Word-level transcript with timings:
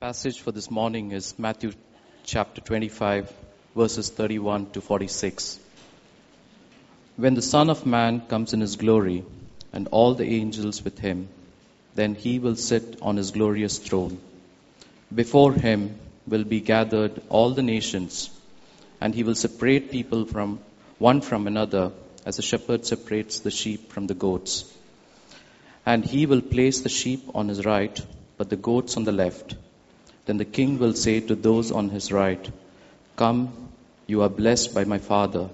Passage 0.00 0.40
for 0.42 0.52
this 0.52 0.70
morning 0.70 1.10
is 1.10 1.36
Matthew 1.40 1.72
chapter 2.22 2.60
25, 2.60 3.32
verses 3.74 4.08
31 4.08 4.70
to 4.70 4.80
46. 4.80 5.58
When 7.16 7.34
the 7.34 7.42
Son 7.42 7.68
of 7.68 7.84
Man 7.84 8.20
comes 8.20 8.52
in 8.52 8.60
his 8.60 8.76
glory, 8.76 9.24
and 9.72 9.88
all 9.88 10.14
the 10.14 10.24
angels 10.24 10.84
with 10.84 11.00
him, 11.00 11.28
then 11.96 12.14
he 12.14 12.38
will 12.38 12.54
sit 12.54 12.98
on 13.02 13.16
his 13.16 13.32
glorious 13.32 13.78
throne. 13.78 14.20
Before 15.12 15.52
him 15.52 15.98
will 16.28 16.44
be 16.44 16.60
gathered 16.60 17.20
all 17.28 17.50
the 17.50 17.64
nations, 17.64 18.30
and 19.00 19.12
he 19.12 19.24
will 19.24 19.34
separate 19.34 19.90
people 19.90 20.26
from 20.26 20.60
one 20.98 21.22
from 21.22 21.48
another, 21.48 21.90
as 22.24 22.38
a 22.38 22.42
shepherd 22.42 22.86
separates 22.86 23.40
the 23.40 23.50
sheep 23.50 23.90
from 23.90 24.06
the 24.06 24.14
goats. 24.14 24.72
And 25.84 26.04
he 26.04 26.26
will 26.26 26.40
place 26.40 26.82
the 26.82 26.88
sheep 26.88 27.24
on 27.34 27.48
his 27.48 27.66
right, 27.66 28.00
but 28.36 28.48
the 28.48 28.54
goats 28.54 28.96
on 28.96 29.02
the 29.02 29.10
left. 29.10 29.56
Then 30.28 30.36
the 30.36 30.44
king 30.44 30.78
will 30.78 30.92
say 30.92 31.20
to 31.20 31.34
those 31.34 31.72
on 31.72 31.88
his 31.88 32.12
right, 32.12 32.50
Come, 33.16 33.70
you 34.06 34.20
are 34.20 34.28
blessed 34.28 34.74
by 34.74 34.84
my 34.84 34.98
Father. 34.98 35.48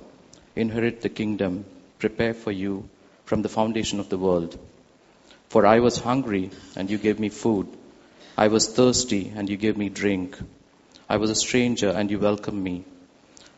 Inherit 0.57 1.01
the 1.01 1.09
kingdom 1.09 1.65
prepared 2.01 2.35
for 2.35 2.51
you 2.51 2.89
from 3.25 3.43
the 3.43 3.49
foundation 3.49 4.01
of 4.01 4.09
the 4.09 4.19
world. 4.19 4.59
For 5.49 5.65
I 5.65 5.79
was 5.79 5.99
hungry, 5.99 6.51
and 6.75 6.91
you 6.91 6.99
gave 6.99 7.21
me 7.21 7.29
food. 7.29 7.69
I 8.37 8.49
was 8.49 8.67
thirsty, 8.67 9.33
and 9.37 9.49
you 9.49 9.57
gave 9.57 9.77
me 9.77 9.91
drink. 9.91 10.37
I 11.09 11.19
was 11.19 11.31
a 11.31 11.37
stranger, 11.37 11.91
and 11.91 12.11
you 12.11 12.19
welcomed 12.19 12.61
me. 12.61 12.85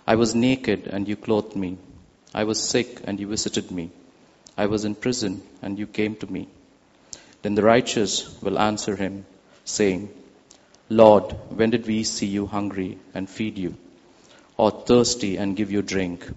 I 0.06 0.16
was 0.16 0.34
naked, 0.34 0.86
and 0.86 1.08
you 1.08 1.16
clothed 1.16 1.56
me. 1.56 1.78
I 2.34 2.44
was 2.44 2.62
sick, 2.62 3.00
and 3.04 3.18
you 3.18 3.26
visited 3.26 3.70
me. 3.70 3.90
I 4.54 4.66
was 4.66 4.84
in 4.84 4.94
prison, 4.94 5.40
and 5.62 5.78
you 5.78 5.86
came 5.86 6.16
to 6.16 6.30
me. 6.30 6.48
Then 7.40 7.54
the 7.54 7.62
righteous 7.62 8.38
will 8.42 8.58
answer 8.58 8.94
him, 8.96 9.24
saying, 9.64 10.10
Lord, 10.88 11.32
when 11.50 11.70
did 11.70 11.86
we 11.86 12.04
see 12.04 12.26
you 12.26 12.46
hungry 12.46 12.98
and 13.12 13.28
feed 13.28 13.58
you, 13.58 13.76
or 14.56 14.70
thirsty 14.70 15.36
and 15.36 15.56
give 15.56 15.72
you 15.72 15.82
drink? 15.82 16.28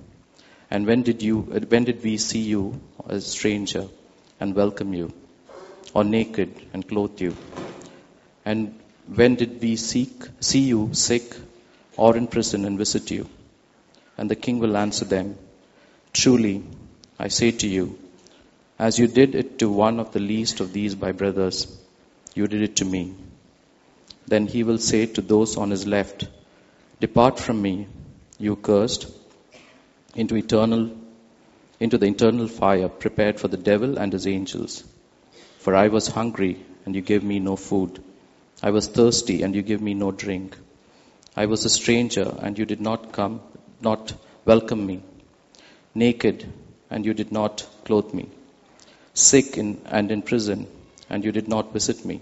And 0.72 0.88
when 0.88 1.04
did 1.04 1.22
you, 1.22 1.42
when 1.42 1.84
did 1.84 2.04
we 2.04 2.18
see 2.18 2.40
you 2.40 2.82
as 3.08 3.26
a 3.26 3.30
stranger 3.30 3.88
and 4.40 4.56
welcome 4.56 4.94
you, 4.94 5.14
or 5.94 6.04
naked 6.04 6.52
and 6.74 6.88
clothe 6.88 7.22
you? 7.22 7.36
And 8.44 8.80
when 9.06 9.36
did 9.36 9.62
we 9.62 9.76
seek, 9.76 10.24
see 10.40 10.62
you 10.62 10.90
sick 10.94 11.36
or 11.96 12.18
in 12.18 12.28
prison 12.28 12.66
and 12.66 12.78
visit 12.78 13.12
you? 13.12 13.30
And 14.18 14.32
the 14.32 14.36
king 14.36 14.58
will 14.58 14.78
answer 14.78 15.06
them, 15.06 15.38
Truly, 16.12 16.64
I 17.20 17.28
say 17.28 17.52
to 17.52 17.68
you, 17.68 18.00
as 18.80 18.98
you 18.98 19.08
did 19.08 19.36
it 19.36 19.60
to 19.60 19.70
one 19.70 20.00
of 20.00 20.12
the 20.12 20.20
least 20.20 20.60
of 20.60 20.74
these 20.74 20.96
my 20.96 21.12
brothers, 21.12 21.68
you 22.34 22.48
did 22.48 22.64
it 22.64 22.78
to 22.78 22.86
me. 22.86 23.14
Then 24.30 24.46
he 24.46 24.64
will 24.64 24.78
say 24.78 25.06
to 25.08 25.22
those 25.22 25.58
on 25.58 25.72
his 25.72 25.88
left, 25.88 26.28
Depart 27.00 27.40
from 27.40 27.62
me, 27.62 27.88
you 28.38 28.56
cursed, 28.56 29.08
into 30.16 30.36
eternal 30.36 30.92
into 31.80 31.98
the 31.98 32.06
eternal 32.08 32.48
fire 32.48 32.90
prepared 32.90 33.40
for 33.40 33.48
the 33.48 33.58
devil 33.58 33.98
and 33.98 34.14
his 34.14 34.28
angels. 34.28 34.84
For 35.60 35.76
I 35.76 35.88
was 35.88 36.08
hungry, 36.08 36.64
and 36.86 36.94
you 36.94 37.02
gave 37.02 37.24
me 37.24 37.40
no 37.40 37.56
food. 37.56 38.04
I 38.62 38.72
was 38.72 38.88
thirsty, 38.88 39.42
and 39.42 39.56
you 39.56 39.62
gave 39.62 39.82
me 39.82 39.94
no 39.94 40.12
drink. 40.12 40.58
I 41.36 41.46
was 41.48 41.66
a 41.66 41.70
stranger, 41.70 42.28
and 42.40 42.60
you 42.60 42.66
did 42.66 42.82
not 42.82 43.12
come, 43.14 43.42
not 43.82 44.14
welcome 44.46 44.86
me. 44.86 45.02
Naked, 45.96 46.46
and 46.90 47.06
you 47.06 47.14
did 47.14 47.32
not 47.32 47.66
clothe 47.86 48.14
me. 48.14 48.30
Sick 49.14 49.58
in, 49.58 49.82
and 49.86 50.12
in 50.12 50.22
prison, 50.22 50.68
and 51.10 51.24
you 51.24 51.32
did 51.32 51.48
not 51.48 51.74
visit 51.74 52.06
me. 52.06 52.22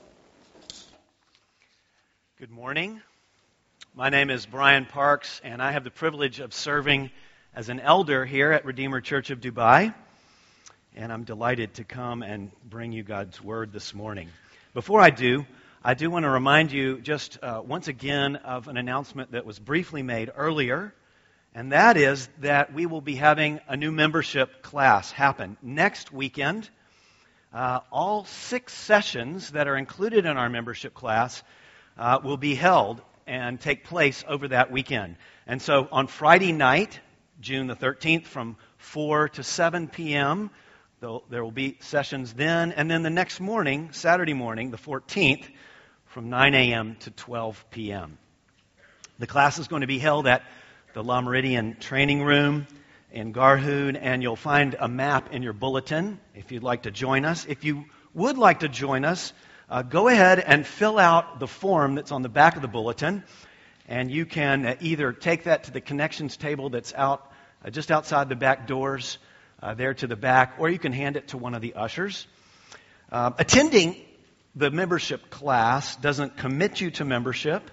Good 2.41 2.49
morning. 2.49 2.99
My 3.93 4.09
name 4.09 4.31
is 4.31 4.47
Brian 4.47 4.87
Parks, 4.87 5.39
and 5.43 5.61
I 5.61 5.73
have 5.73 5.83
the 5.83 5.91
privilege 5.91 6.39
of 6.39 6.55
serving 6.55 7.11
as 7.53 7.69
an 7.69 7.79
elder 7.79 8.25
here 8.25 8.51
at 8.51 8.65
Redeemer 8.65 8.99
Church 8.99 9.29
of 9.29 9.39
Dubai. 9.39 9.93
And 10.95 11.13
I'm 11.13 11.23
delighted 11.23 11.75
to 11.75 11.83
come 11.83 12.23
and 12.23 12.51
bring 12.67 12.93
you 12.93 13.03
God's 13.03 13.39
Word 13.39 13.71
this 13.71 13.93
morning. 13.93 14.27
Before 14.73 14.99
I 14.99 15.11
do, 15.11 15.45
I 15.83 15.93
do 15.93 16.09
want 16.09 16.23
to 16.23 16.31
remind 16.31 16.71
you 16.71 16.99
just 16.99 17.37
uh, 17.43 17.61
once 17.63 17.87
again 17.87 18.37
of 18.37 18.67
an 18.67 18.75
announcement 18.75 19.33
that 19.33 19.45
was 19.45 19.59
briefly 19.59 20.01
made 20.01 20.31
earlier, 20.35 20.95
and 21.53 21.73
that 21.73 21.95
is 21.95 22.27
that 22.39 22.73
we 22.73 22.87
will 22.87 23.01
be 23.01 23.13
having 23.13 23.59
a 23.67 23.77
new 23.77 23.91
membership 23.91 24.63
class 24.63 25.11
happen 25.11 25.57
next 25.61 26.11
weekend. 26.11 26.67
Uh, 27.53 27.81
all 27.91 28.25
six 28.25 28.73
sessions 28.73 29.51
that 29.51 29.67
are 29.67 29.77
included 29.77 30.25
in 30.25 30.37
our 30.37 30.49
membership 30.49 30.95
class 30.95 31.43
uh, 31.97 32.19
will 32.23 32.37
be 32.37 32.55
held 32.55 33.01
and 33.27 33.59
take 33.59 33.83
place 33.83 34.23
over 34.27 34.47
that 34.49 34.71
weekend. 34.71 35.15
And 35.47 35.61
so 35.61 35.87
on 35.91 36.07
Friday 36.07 36.51
night, 36.51 36.99
June 37.39 37.67
the 37.67 37.75
13th, 37.75 38.25
from 38.25 38.57
4 38.77 39.29
to 39.29 39.43
7 39.43 39.87
p.m., 39.87 40.49
there 41.29 41.43
will 41.43 41.51
be 41.51 41.77
sessions 41.79 42.33
then. 42.33 42.71
And 42.73 42.89
then 42.89 43.01
the 43.01 43.09
next 43.09 43.39
morning, 43.39 43.89
Saturday 43.91 44.33
morning, 44.33 44.69
the 44.69 44.77
14th, 44.77 45.45
from 46.05 46.29
9 46.29 46.53
a.m. 46.53 46.95
to 47.01 47.11
12 47.11 47.65
p.m. 47.71 48.17
The 49.17 49.27
class 49.27 49.57
is 49.57 49.67
going 49.67 49.81
to 49.81 49.87
be 49.87 49.97
held 49.97 50.27
at 50.27 50.43
the 50.93 51.03
La 51.03 51.21
Meridien 51.21 51.79
Training 51.79 52.21
Room 52.21 52.67
in 53.11 53.33
Garhoud, 53.33 53.97
and 53.99 54.21
you'll 54.21 54.35
find 54.35 54.75
a 54.79 54.87
map 54.87 55.33
in 55.33 55.41
your 55.41 55.53
bulletin 55.53 56.19
if 56.35 56.51
you'd 56.51 56.63
like 56.63 56.83
to 56.83 56.91
join 56.91 57.25
us. 57.25 57.45
If 57.47 57.63
you 57.63 57.85
would 58.13 58.37
like 58.37 58.59
to 58.59 58.69
join 58.69 59.05
us, 59.05 59.33
uh, 59.71 59.83
go 59.83 60.09
ahead 60.09 60.37
and 60.39 60.67
fill 60.67 60.99
out 60.99 61.39
the 61.39 61.47
form 61.47 61.95
that's 61.95 62.11
on 62.11 62.21
the 62.23 62.29
back 62.29 62.57
of 62.57 62.61
the 62.61 62.67
bulletin. 62.67 63.23
And 63.87 64.11
you 64.11 64.25
can 64.25 64.65
uh, 64.65 64.75
either 64.81 65.13
take 65.13 65.45
that 65.45 65.63
to 65.63 65.71
the 65.71 65.79
connections 65.79 66.35
table 66.35 66.69
that's 66.69 66.93
out 66.93 67.31
uh, 67.63 67.69
just 67.69 67.89
outside 67.89 68.27
the 68.27 68.35
back 68.35 68.67
doors, 68.67 69.17
uh, 69.63 69.73
there 69.73 69.93
to 69.93 70.07
the 70.07 70.17
back, 70.17 70.55
or 70.59 70.69
you 70.69 70.77
can 70.77 70.91
hand 70.91 71.15
it 71.15 71.29
to 71.29 71.37
one 71.37 71.55
of 71.55 71.61
the 71.61 71.75
ushers. 71.75 72.27
Uh, 73.13 73.31
attending 73.37 73.95
the 74.57 74.69
membership 74.69 75.29
class 75.29 75.95
doesn't 75.95 76.35
commit 76.35 76.81
you 76.81 76.91
to 76.91 77.05
membership. 77.05 77.63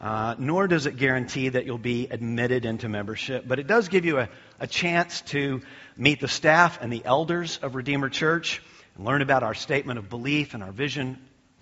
Uh, 0.00 0.36
nor 0.38 0.68
does 0.68 0.86
it 0.86 0.96
guarantee 0.96 1.48
that 1.48 1.66
you'll 1.66 1.76
be 1.76 2.06
admitted 2.08 2.64
into 2.64 2.88
membership, 2.88 3.48
but 3.48 3.58
it 3.58 3.66
does 3.66 3.88
give 3.88 4.04
you 4.04 4.20
a, 4.20 4.28
a 4.60 4.66
chance 4.68 5.22
to 5.22 5.60
meet 5.96 6.20
the 6.20 6.28
staff 6.28 6.78
and 6.80 6.92
the 6.92 7.02
elders 7.04 7.58
of 7.62 7.74
Redeemer 7.74 8.08
Church 8.08 8.62
and 8.96 9.04
learn 9.04 9.22
about 9.22 9.42
our 9.42 9.54
statement 9.54 9.98
of 9.98 10.08
belief 10.08 10.54
and 10.54 10.62
our 10.62 10.70
vision 10.70 11.18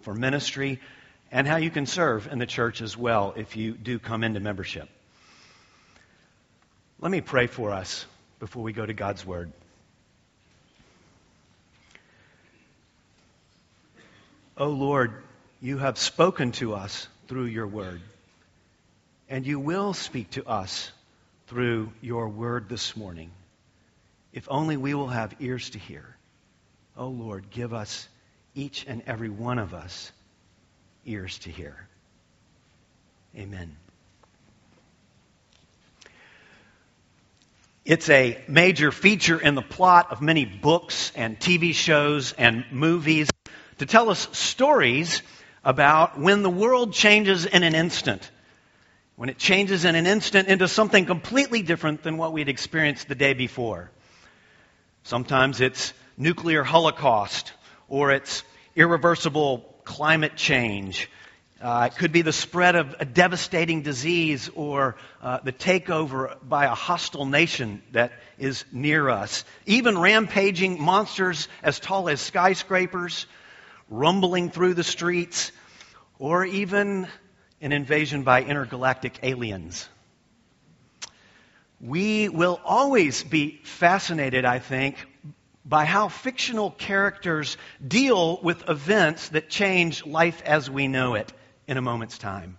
for 0.06 0.14
ministry, 0.14 0.78
and 1.32 1.48
how 1.48 1.56
you 1.56 1.68
can 1.68 1.84
serve 1.84 2.28
in 2.28 2.38
the 2.38 2.46
church 2.46 2.80
as 2.80 2.96
well 2.96 3.34
if 3.36 3.56
you 3.56 3.72
do 3.72 3.98
come 3.98 4.22
into 4.22 4.38
membership. 4.38 4.88
Let 7.00 7.10
me 7.10 7.20
pray 7.20 7.48
for 7.48 7.72
us 7.72 8.06
before 8.38 8.62
we 8.62 8.72
go 8.72 8.86
to 8.86 8.94
God's 8.94 9.26
Word. 9.26 9.50
O 14.56 14.66
oh 14.66 14.70
Lord, 14.70 15.24
you 15.60 15.78
have 15.78 15.98
spoken 15.98 16.52
to 16.52 16.74
us 16.74 17.08
through 17.26 17.46
your 17.46 17.66
Word, 17.66 18.00
and 19.28 19.44
you 19.44 19.58
will 19.58 19.92
speak 19.92 20.30
to 20.30 20.46
us 20.46 20.92
through 21.48 21.90
your 22.00 22.28
Word 22.28 22.68
this 22.68 22.96
morning. 22.96 23.32
If 24.32 24.46
only 24.48 24.76
we 24.76 24.94
will 24.94 25.08
have 25.08 25.34
ears 25.40 25.70
to 25.70 25.80
hear. 25.80 26.16
O 26.96 27.06
oh 27.06 27.08
Lord, 27.08 27.50
give 27.50 27.74
us 27.74 28.06
each 28.56 28.84
and 28.88 29.02
every 29.06 29.28
one 29.28 29.58
of 29.58 29.74
us 29.74 30.10
ears 31.04 31.38
to 31.40 31.50
hear. 31.50 31.86
Amen. 33.36 33.76
It's 37.84 38.08
a 38.08 38.42
major 38.48 38.90
feature 38.90 39.38
in 39.38 39.54
the 39.54 39.62
plot 39.62 40.10
of 40.10 40.20
many 40.20 40.44
books 40.44 41.12
and 41.14 41.38
TV 41.38 41.72
shows 41.72 42.32
and 42.32 42.64
movies 42.72 43.28
to 43.78 43.86
tell 43.86 44.10
us 44.10 44.26
stories 44.32 45.22
about 45.62 46.18
when 46.18 46.42
the 46.42 46.50
world 46.50 46.92
changes 46.92 47.46
in 47.46 47.62
an 47.62 47.76
instant. 47.76 48.28
When 49.14 49.28
it 49.28 49.38
changes 49.38 49.84
in 49.84 49.94
an 49.94 50.06
instant 50.06 50.48
into 50.48 50.66
something 50.66 51.06
completely 51.06 51.62
different 51.62 52.02
than 52.02 52.16
what 52.16 52.32
we'd 52.32 52.48
experienced 52.48 53.06
the 53.06 53.14
day 53.14 53.34
before. 53.34 53.90
Sometimes 55.04 55.60
it's 55.60 55.92
nuclear 56.16 56.64
holocaust 56.64 57.52
or 57.88 58.12
it's 58.12 58.42
irreversible 58.74 59.74
climate 59.84 60.36
change. 60.36 61.10
Uh, 61.60 61.88
it 61.90 61.96
could 61.96 62.12
be 62.12 62.20
the 62.20 62.32
spread 62.32 62.76
of 62.76 62.94
a 63.00 63.06
devastating 63.06 63.80
disease 63.80 64.50
or 64.54 64.96
uh, 65.22 65.38
the 65.42 65.52
takeover 65.52 66.36
by 66.46 66.66
a 66.66 66.74
hostile 66.74 67.24
nation 67.24 67.82
that 67.92 68.12
is 68.38 68.64
near 68.72 69.08
us. 69.08 69.44
Even 69.64 69.98
rampaging 69.98 70.80
monsters 70.80 71.48
as 71.62 71.80
tall 71.80 72.10
as 72.10 72.20
skyscrapers, 72.20 73.26
rumbling 73.88 74.50
through 74.50 74.74
the 74.74 74.84
streets, 74.84 75.50
or 76.18 76.44
even 76.44 77.08
an 77.62 77.72
invasion 77.72 78.22
by 78.22 78.42
intergalactic 78.42 79.18
aliens. 79.22 79.88
We 81.80 82.28
will 82.28 82.60
always 82.64 83.22
be 83.22 83.60
fascinated, 83.64 84.44
I 84.44 84.58
think, 84.58 84.96
by 85.68 85.84
how 85.84 86.08
fictional 86.08 86.70
characters 86.70 87.56
deal 87.86 88.40
with 88.40 88.68
events 88.68 89.30
that 89.30 89.50
change 89.50 90.06
life 90.06 90.40
as 90.44 90.70
we 90.70 90.86
know 90.86 91.14
it 91.14 91.32
in 91.66 91.76
a 91.76 91.82
moment's 91.82 92.18
time. 92.18 92.56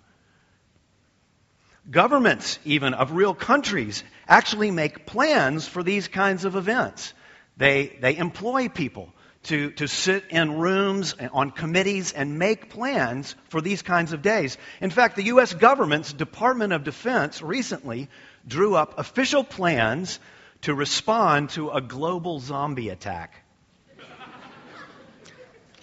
Governments, 1.89 2.59
even 2.65 2.93
of 2.93 3.13
real 3.13 3.33
countries, 3.33 4.03
actually 4.27 4.71
make 4.71 5.05
plans 5.05 5.65
for 5.65 5.83
these 5.83 6.09
kinds 6.09 6.43
of 6.43 6.57
events. 6.57 7.13
They, 7.55 7.97
they 8.01 8.17
employ 8.17 8.67
people 8.67 9.13
to, 9.43 9.71
to 9.71 9.87
sit 9.87 10.25
in 10.29 10.57
rooms 10.57 11.15
on 11.31 11.51
committees 11.51 12.11
and 12.11 12.37
make 12.37 12.69
plans 12.69 13.35
for 13.47 13.61
these 13.61 13.81
kinds 13.81 14.11
of 14.11 14.21
days. 14.21 14.57
In 14.81 14.89
fact, 14.89 15.15
the 15.15 15.23
U.S. 15.25 15.53
government's 15.53 16.11
Department 16.11 16.73
of 16.73 16.83
Defense 16.83 17.41
recently 17.41 18.09
drew 18.45 18.75
up 18.75 18.99
official 18.99 19.45
plans 19.45 20.19
to 20.61 20.73
respond 20.73 21.51
to 21.51 21.69
a 21.69 21.81
global 21.81 22.39
zombie 22.39 22.89
attack. 22.89 23.43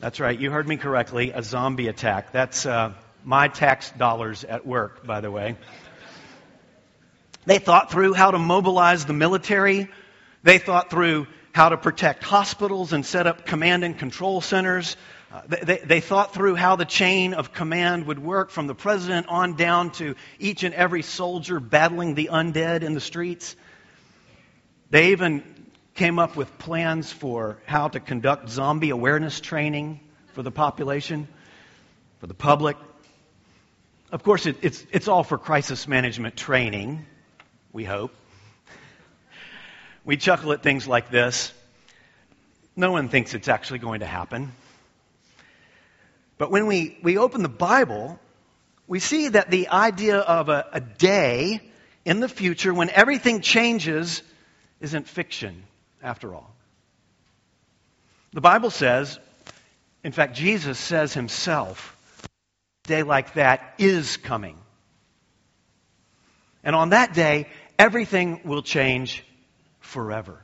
That's 0.01 0.21
right, 0.21 0.39
you 0.39 0.51
heard 0.51 0.69
me 0.69 0.77
correctly, 0.77 1.31
a 1.31 1.43
zombie 1.43 1.89
attack. 1.89 2.33
That's 2.33 2.67
uh, 2.67 2.93
my 3.25 3.49
tax 3.49 3.91
dollars 3.93 4.45
at 4.45 4.67
work, 4.67 5.07
by 5.07 5.21
the 5.21 5.31
way. 5.31 5.57
They 7.47 7.59
thought 7.59 7.91
through 7.91 8.15
how 8.15 8.31
to 8.31 8.39
mobilize 8.39 9.05
the 9.05 9.13
military. 9.13 9.89
They 10.43 10.59
thought 10.59 10.91
through 10.91 11.27
how 11.53 11.69
to 11.69 11.77
protect 11.77 12.25
hospitals 12.25 12.93
and 12.93 13.07
set 13.07 13.27
up 13.27 13.47
command 13.47 13.85
and 13.85 13.99
control 13.99 14.41
centers. 14.41 14.97
Uh, 15.33 15.43
they, 15.49 15.79
they, 15.79 16.01
thought 16.01 16.35
through 16.35 16.55
how 16.55 16.77
the 16.77 16.85
chain 16.85 17.35
of 17.35 17.53
command 17.53 18.07
would 18.07 18.19
work 18.19 18.51
from 18.51 18.67
the 18.67 18.75
president 18.75 19.27
on 19.29 19.57
down 19.57 19.91
to 19.91 20.15
each 20.39 20.65
and 20.65 20.75
every 20.75 21.03
soldier 21.03 21.61
battling 21.61 22.15
the 22.15 22.31
undead 22.33 22.83
in 22.83 22.95
the 22.95 23.01
streets. 23.01 23.57
They 24.95 25.11
even 25.11 25.43
came 25.95 26.21
up 26.21 26.37
with 26.37 26.57
plans 26.57 27.11
for 27.11 27.59
how 27.67 27.89
to 27.89 27.99
conduct 27.99 28.49
zombie 28.49 28.91
awareness 28.91 29.41
training 29.41 29.99
for 30.35 30.45
the 30.45 30.53
population, 30.53 31.27
for 32.21 32.29
the 32.29 32.35
public. 32.35 32.77
Of 34.13 34.23
course, 34.23 34.47
it, 34.47 34.59
it's, 34.63 34.87
it's 34.93 35.09
all 35.09 35.25
for 35.25 35.37
crisis 35.37 35.89
management 35.89 36.37
training, 36.37 37.07
we 37.73 37.83
hope. 37.83 38.15
We 40.05 40.17
chuckle 40.17 40.53
at 40.53 40.63
things 40.63 40.87
like 40.87 41.11
this. 41.11 41.53
No 42.77 42.93
one 42.93 43.09
thinks 43.09 43.35
it's 43.35 43.49
actually 43.49 43.81
going 43.81 43.99
to 43.99 44.07
happen. 44.07 44.53
But 46.39 46.53
when 46.53 46.69
we, 46.69 46.97
we 47.03 47.19
open 47.19 47.43
the 47.43 47.49
Bible, 47.49 48.21
we 48.87 49.01
see 49.01 49.27
that 49.27 49.51
the 49.51 49.71
idea 49.71 50.19
of 50.19 50.49
a, 50.51 50.69
a 50.73 50.81
day 50.81 51.61
in 52.05 52.21
the 52.21 52.29
future 52.29 52.73
when 52.73 52.91
everything 52.91 53.41
changes 53.41 54.23
isn't 54.81 55.09
fiction, 55.09 55.65
after 56.03 56.35
all. 56.35 56.55
The 58.33 58.41
Bible 58.41 58.71
says, 58.71 59.19
in 60.03 60.13
fact, 60.13 60.35
Jesus 60.35 60.79
says 60.79 61.15
himself, 61.15 61.97
a 62.85 62.89
day 62.89 63.03
like 63.03 63.35
that 63.35 63.75
is 63.79 64.17
coming. 64.17 64.59
And 66.63 66.75
on 66.75 66.91
that 66.91 67.15
day, 67.15 67.49
everything 67.79 68.41
will 68.45 68.63
change 68.63 69.25
forever. 69.81 70.39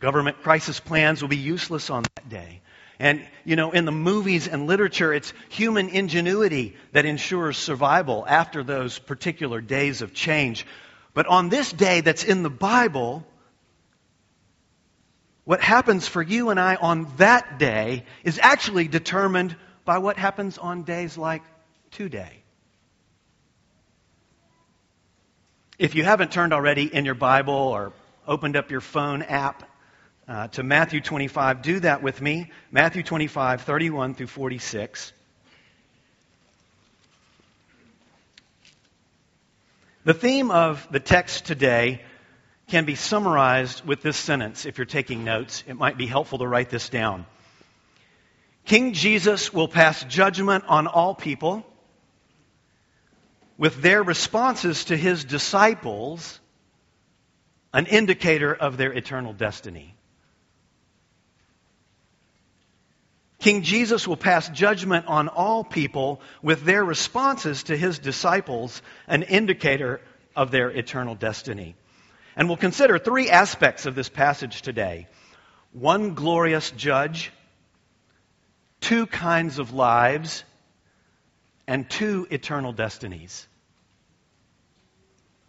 Government 0.00 0.42
crisis 0.42 0.80
plans 0.80 1.22
will 1.22 1.28
be 1.28 1.36
useless 1.36 1.90
on 1.90 2.08
that 2.14 2.28
day. 2.28 2.60
And, 2.98 3.26
you 3.44 3.56
know, 3.56 3.72
in 3.72 3.86
the 3.86 3.92
movies 3.92 4.46
and 4.46 4.66
literature, 4.66 5.12
it's 5.12 5.32
human 5.48 5.88
ingenuity 5.88 6.76
that 6.92 7.06
ensures 7.06 7.56
survival 7.56 8.24
after 8.26 8.62
those 8.62 8.98
particular 8.98 9.60
days 9.60 10.00
of 10.00 10.14
change. 10.14 10.66
But 11.14 11.26
on 11.28 11.48
this 11.48 11.72
day 11.72 12.00
that's 12.00 12.24
in 12.24 12.42
the 12.42 12.50
Bible, 12.50 13.24
what 15.44 15.60
happens 15.60 16.08
for 16.08 16.20
you 16.20 16.50
and 16.50 16.58
I 16.58 16.74
on 16.74 17.06
that 17.16 17.58
day 17.58 18.04
is 18.24 18.40
actually 18.42 18.88
determined 18.88 19.56
by 19.84 19.98
what 19.98 20.16
happens 20.16 20.58
on 20.58 20.82
days 20.82 21.16
like 21.16 21.42
today. 21.92 22.32
If 25.78 25.94
you 25.94 26.04
haven't 26.04 26.32
turned 26.32 26.52
already 26.52 26.92
in 26.92 27.04
your 27.04 27.14
Bible 27.14 27.54
or 27.54 27.92
opened 28.26 28.56
up 28.56 28.70
your 28.70 28.80
phone 28.80 29.22
app 29.22 29.68
uh, 30.26 30.48
to 30.48 30.62
Matthew 30.62 31.00
25, 31.00 31.62
do 31.62 31.80
that 31.80 32.02
with 32.02 32.20
me. 32.20 32.50
Matthew 32.70 33.02
25, 33.02 33.62
31 33.62 34.14
through 34.14 34.28
46. 34.28 35.12
The 40.04 40.12
theme 40.12 40.50
of 40.50 40.86
the 40.90 41.00
text 41.00 41.46
today 41.46 42.02
can 42.68 42.84
be 42.84 42.94
summarized 42.94 43.86
with 43.86 44.02
this 44.02 44.18
sentence. 44.18 44.66
If 44.66 44.76
you're 44.76 44.84
taking 44.84 45.24
notes, 45.24 45.64
it 45.66 45.74
might 45.74 45.96
be 45.96 46.06
helpful 46.06 46.38
to 46.40 46.46
write 46.46 46.68
this 46.68 46.90
down. 46.90 47.24
King 48.66 48.92
Jesus 48.92 49.50
will 49.50 49.66
pass 49.66 50.04
judgment 50.04 50.64
on 50.68 50.86
all 50.86 51.14
people 51.14 51.64
with 53.56 53.80
their 53.80 54.02
responses 54.02 54.86
to 54.86 54.96
his 54.96 55.24
disciples 55.24 56.38
an 57.72 57.86
indicator 57.86 58.54
of 58.54 58.76
their 58.76 58.92
eternal 58.92 59.32
destiny. 59.32 59.94
King 63.44 63.60
Jesus 63.60 64.08
will 64.08 64.16
pass 64.16 64.48
judgment 64.48 65.04
on 65.04 65.28
all 65.28 65.64
people 65.64 66.22
with 66.40 66.62
their 66.62 66.82
responses 66.82 67.64
to 67.64 67.76
his 67.76 67.98
disciples 67.98 68.80
an 69.06 69.22
indicator 69.22 70.00
of 70.34 70.50
their 70.50 70.70
eternal 70.70 71.14
destiny. 71.14 71.76
And 72.36 72.48
we'll 72.48 72.56
consider 72.56 72.98
three 72.98 73.28
aspects 73.28 73.84
of 73.84 73.94
this 73.94 74.08
passage 74.08 74.62
today 74.62 75.08
one 75.74 76.14
glorious 76.14 76.70
judge 76.70 77.32
two 78.80 79.04
kinds 79.06 79.58
of 79.58 79.74
lives 79.74 80.42
and 81.66 81.90
two 81.90 82.26
eternal 82.30 82.72
destinies. 82.72 83.46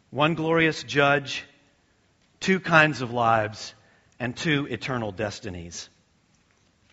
One 0.09 0.35
glorious 0.35 0.83
judge, 0.83 1.45
two 2.41 2.59
kinds 2.59 3.01
of 3.01 3.13
lives, 3.13 3.73
and 4.19 4.35
two 4.35 4.67
eternal 4.69 5.13
destinies. 5.13 5.89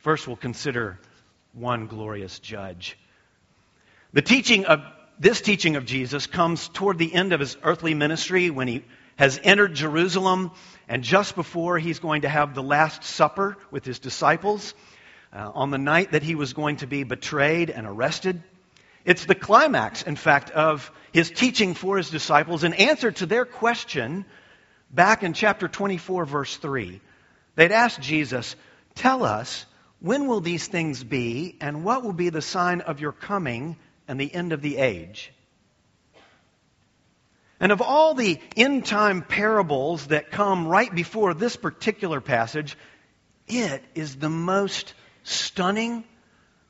First, 0.03 0.27
we'll 0.27 0.35
consider 0.35 0.99
one 1.53 1.87
glorious 1.87 2.41
judge. 2.41 2.99
The 4.13 4.21
teaching 4.21 4.65
of 4.65 4.81
this 5.21 5.41
teaching 5.41 5.77
of 5.77 5.87
Jesus 5.87 6.27
comes 6.27 6.67
toward 6.67 6.99
the 6.99 7.15
end 7.15 7.33
of 7.33 7.39
his 7.39 7.57
earthly 7.63 7.95
ministry 7.95 8.51
when 8.51 8.67
he 8.67 8.85
has 9.15 9.39
entered 9.45 9.75
Jerusalem 9.75 10.51
and 10.89 11.05
just 11.05 11.37
before 11.37 11.79
he's 11.79 12.01
going 12.01 12.23
to 12.23 12.29
have 12.29 12.57
the 12.57 12.65
Last 12.65 13.05
Supper 13.05 13.57
with 13.71 13.85
his 13.85 14.01
disciples 14.01 14.75
uh, 15.33 15.53
on 15.55 15.71
the 15.71 15.79
night 15.79 16.11
that 16.11 16.25
he 16.25 16.35
was 16.35 16.53
going 16.53 16.79
to 16.79 16.89
be 16.89 17.05
betrayed 17.05 17.71
and 17.71 17.87
arrested. 17.87 18.43
It's 19.05 19.25
the 19.25 19.37
climax, 19.37 20.03
in 20.03 20.17
fact, 20.17 20.51
of 20.51 20.91
his 21.13 21.31
teaching 21.31 21.75
for 21.75 21.97
his 21.97 22.11
disciples 22.11 22.65
in 22.65 22.75
answer 22.75 23.13
to 23.13 23.27
their 23.27 23.45
question 23.45 24.25
back 24.91 25.23
in 25.23 25.33
chapter 25.33 25.69
24, 25.69 26.25
verse 26.25 26.57
3. 26.57 27.01
They'd 27.55 27.71
asked 27.71 28.01
Jesus, 28.01 28.57
Tell 28.97 29.23
us, 29.23 29.65
when 30.03 30.27
will 30.27 30.41
these 30.41 30.67
things 30.67 31.05
be, 31.05 31.57
and 31.61 31.85
what 31.85 32.03
will 32.03 32.13
be 32.13 32.29
the 32.29 32.43
sign 32.43 32.81
of 32.81 33.01
your 33.01 33.13
coming 33.13 33.77
and 34.09 34.21
the 34.21 34.35
end 34.35 34.53
of 34.53 34.61
the 34.61 34.77
age? 34.79 35.33
And 37.61 37.71
of 37.71 37.81
all 37.81 38.15
the 38.15 38.41
end 38.57 38.85
time 38.85 39.23
parables 39.23 40.09
that 40.09 40.33
come 40.33 40.67
right 40.67 40.93
before 40.93 41.35
this 41.35 41.55
particular 41.55 42.21
passage, 42.21 42.77
it 43.47 43.85
is 43.95 44.17
the 44.17 44.29
most 44.29 44.93
stunning 45.23 46.03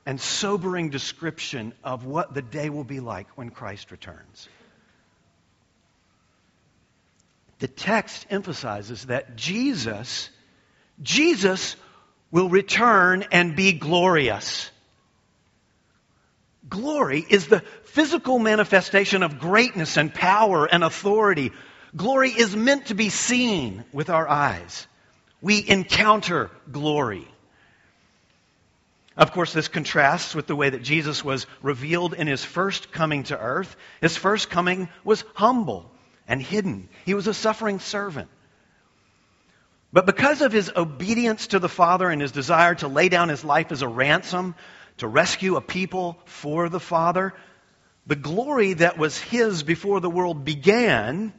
and 0.05 0.21
sobering 0.21 0.91
description 0.91 1.73
of 1.83 2.05
what 2.05 2.35
the 2.35 2.43
day 2.43 2.69
will 2.69 2.85
be 2.85 3.01
like 3.01 3.29
when 3.39 3.49
Christ 3.49 3.91
returns. 3.91 4.47
The 7.61 7.69
text 7.69 8.27
emphasizes 8.29 9.07
that 9.07 9.37
Jesus, 9.37 10.29
Jesus 11.01 11.77
will 12.33 12.49
return 12.49 13.25
and 13.31 13.55
be 13.55 13.73
glorious. 13.73 14.71
Glory 16.69 17.25
is 17.29 17.47
the 17.47 17.61
physical 17.85 18.39
manifestation 18.39 19.23
of 19.23 19.39
greatness 19.39 19.99
and 19.99 20.12
power 20.12 20.65
and 20.67 20.83
authority. 20.83 21.53
Glory 21.95 22.31
is 22.31 22.57
meant 22.57 22.87
to 22.87 22.95
be 22.95 23.11
seen 23.11 23.85
with 23.93 24.09
our 24.09 24.27
eyes. 24.27 24.87
We 25.43 25.69
encounter 25.69 26.51
glory. 26.71 27.29
Of 29.15 29.33
course, 29.33 29.53
this 29.53 29.69
contrasts 29.69 30.35
with 30.35 30.47
the 30.47 30.57
way 30.57 30.71
that 30.71 30.83
Jesus 30.83 31.23
was 31.23 31.47
revealed 31.61 32.15
in 32.15 32.27
his 32.27 32.43
first 32.43 32.93
coming 32.93 33.25
to 33.25 33.39
earth. 33.39 33.77
His 34.01 34.17
first 34.17 34.49
coming 34.49 34.89
was 35.05 35.23
humble 35.35 35.91
and 36.27 36.41
hidden, 36.41 36.89
he 37.05 37.12
was 37.12 37.27
a 37.27 37.35
suffering 37.35 37.79
servant. 37.81 38.31
But 39.92 40.06
because 40.06 40.40
of 40.40 40.52
his 40.52 40.70
obedience 40.75 41.49
to 41.49 41.58
the 41.58 41.68
Father 41.68 42.08
and 42.08 42.22
his 42.22 42.32
desire 42.32 42.75
to 42.76 42.88
lay 42.88 43.08
down 43.08 43.28
his 43.28 43.44
life 43.44 43.70
as 43.72 43.82
a 43.82 43.88
ransom 43.88 44.54
to 44.99 45.06
rescue 45.06 45.56
a 45.56 45.61
people 45.61 46.18
for 46.25 46.68
the 46.68 46.80
Father, 46.80 47.34
the 48.06 48.16
glory 48.16 48.72
that 48.75 48.96
was 48.96 49.18
his 49.18 49.62
before 49.62 50.00
the 50.00 50.11
world 50.11 50.44
began 50.44 51.32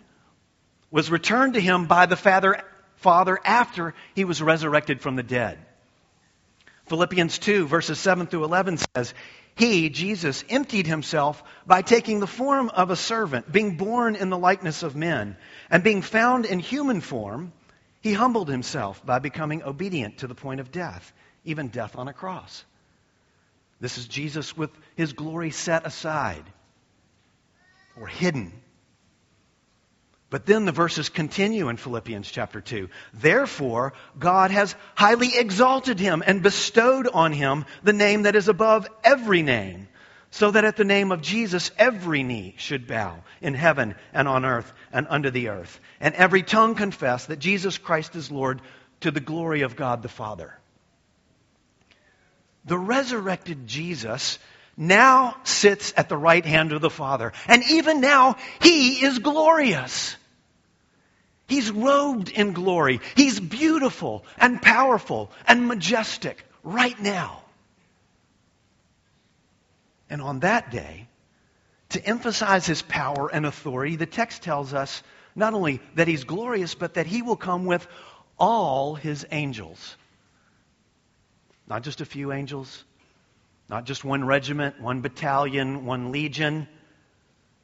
was 0.91 1.10
returned 1.10 1.55
to 1.55 1.62
him 1.62 1.88
by 1.88 2.05
the 2.05 2.15
Father, 2.15 2.62
Father 2.98 3.39
after 3.43 3.95
he 4.13 4.24
was 4.24 4.41
resurrected 4.41 5.01
from 5.01 5.15
the 5.15 5.24
dead. 5.24 5.57
Philippians 6.86 7.39
2, 7.39 7.65
verses 7.65 7.98
7 7.98 8.27
through 8.27 8.43
11 8.43 8.77
says, 8.95 9.13
He, 9.55 9.89
Jesus, 9.89 10.43
emptied 10.50 10.86
himself 10.86 11.43
by 11.65 11.81
taking 11.81 12.19
the 12.19 12.27
form 12.27 12.69
of 12.69 12.91
a 12.91 12.95
servant, 12.95 13.51
being 13.51 13.77
born 13.77 14.15
in 14.15 14.29
the 14.29 14.38
likeness 14.38 14.83
of 14.83 14.95
men, 14.95 15.38
and 15.72 15.83
being 15.83 16.01
found 16.01 16.45
in 16.45 16.60
human 16.60 17.01
form, 17.01 17.53
he 18.03 18.12
humbled 18.12 18.50
himself 18.50 19.03
by 19.05 19.19
becoming 19.19 19.63
obedient 19.63 20.17
to 20.19 20.27
the 20.27 20.36
point 20.36 20.60
of 20.60 20.72
death, 20.72 21.13
even 21.45 21.69
death 21.69 21.98
on 21.98 22.10
a 22.10 22.13
cross. 22.13 22.65
This 23.79 23.98
is 23.98 24.07
Jesus 24.07 24.55
with 24.55 24.69
his 24.95 25.13
glory 25.13 25.51
set 25.51 25.88
aside 25.88 26.43
or 27.98 28.07
hidden. 28.07 28.51
But 30.29 30.45
then 30.45 30.65
the 30.65 30.74
verses 30.74 31.07
continue 31.07 31.69
in 31.69 31.77
Philippians 31.77 32.29
chapter 32.29 32.60
2. 32.60 32.89
Therefore, 33.13 33.93
God 34.19 34.51
has 34.51 34.75
highly 34.95 35.38
exalted 35.38 35.98
him 35.98 36.22
and 36.25 36.43
bestowed 36.43 37.07
on 37.07 37.31
him 37.31 37.63
the 37.83 37.93
name 37.93 38.24
that 38.24 38.36
is 38.36 38.50
above 38.50 38.86
every 39.03 39.43
name, 39.43 39.88
so 40.34 40.52
that 40.52 40.66
at 40.66 40.75
the 40.75 40.84
name 40.84 41.12
of 41.12 41.22
Jesus 41.22 41.72
every 41.78 42.24
knee 42.24 42.56
should 42.58 42.88
bow 42.88 43.24
in 43.42 43.54
heaven 43.54 43.96
and 44.13 44.28
on 44.28 44.46
earth 44.46 44.72
and 44.92 45.08
under 45.10 45.32
the 45.32 45.50
earth, 45.50 45.80
and 46.00 46.13
every 46.16 46.44
tongue 46.44 46.75
confess 46.75 47.28
that 47.28 47.40
Jesus 47.40 47.78
Christ 47.78 48.16
is 48.16 48.32
Lord 48.32 48.62
to 49.02 49.12
the 49.12 49.20
glory 49.20 49.62
of 49.62 49.75
God 49.75 50.02
the 50.02 50.10
Father 50.10 50.54
the 52.66 52.78
resurrected 52.78 53.68
Jesus 53.68 54.40
now 54.78 55.36
sits 55.44 55.94
at 55.96 56.10
the 56.10 56.18
right 56.18 56.46
hand 56.46 56.72
of 56.72 56.82
the 56.82 56.90
Father. 56.90 57.34
And 57.48 57.63
even 57.70 58.02
now, 58.02 58.38
he 58.62 59.04
is 59.04 59.20
glorious. 59.20 60.16
He's 61.48 61.70
robed 61.70 62.30
in 62.30 62.54
glory. 62.54 63.02
He's 63.16 63.40
beautiful 63.40 64.25
and 64.38 64.62
powerful 64.62 65.32
and 65.48 65.68
majestic 65.68 66.44
right 66.63 67.00
now. 67.00 67.43
And 70.13 70.22
on 70.22 70.41
that 70.41 70.70
day, 70.70 71.08
to 71.89 72.05
emphasize 72.05 72.67
his 72.67 72.84
power 72.84 73.32
and 73.34 73.48
authority, 73.48 73.96
the 73.96 74.05
text 74.05 74.43
tells 74.43 74.72
us 74.72 75.01
not 75.36 75.55
only 75.55 75.82
that 75.96 76.08
he's 76.08 76.24
glorious, 76.24 76.75
but 76.75 76.93
that 76.93 77.08
he 77.08 77.24
will 77.24 77.36
come 77.36 77.65
with 77.65 77.88
all 78.38 78.93
his 78.93 79.25
angels. 79.32 79.98
Not 81.67 81.82
just 81.82 82.00
a 82.00 82.05
few 82.05 82.32
angels, 82.32 82.84
not 83.67 83.86
just 83.86 84.03
one 84.03 84.24
regiment, 84.24 84.79
one 84.79 85.01
battalion, 85.01 85.84
one 85.84 86.12
legion. 86.12 86.67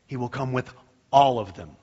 He 0.07 0.17
will 0.17 0.27
come 0.27 0.51
with 0.51 0.73
all 1.13 1.37
of 1.37 1.53
them. 1.53 1.75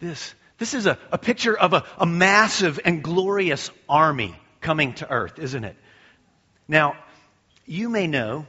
This, 0.00 0.34
this 0.58 0.74
is 0.74 0.86
a, 0.86 0.98
a 1.12 1.18
picture 1.18 1.56
of 1.56 1.72
a, 1.72 1.84
a 1.98 2.06
massive 2.06 2.80
and 2.84 3.00
glorious 3.00 3.70
army 3.88 4.34
coming 4.60 4.94
to 4.94 5.08
earth, 5.08 5.38
isn't 5.38 5.62
it? 5.62 5.76
Now, 6.66 6.96
you 7.66 7.88
may 7.88 8.06
know 8.06 8.46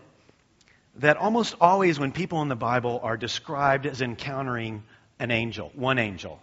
that 0.95 1.17
almost 1.17 1.55
always 1.61 1.99
when 1.99 2.11
people 2.11 2.41
in 2.41 2.47
the 2.47 2.55
Bible 2.55 2.99
are 3.03 3.17
described 3.17 3.85
as 3.85 4.01
encountering 4.01 4.83
an 5.19 5.31
angel, 5.31 5.71
one 5.75 5.99
angel, 5.99 6.41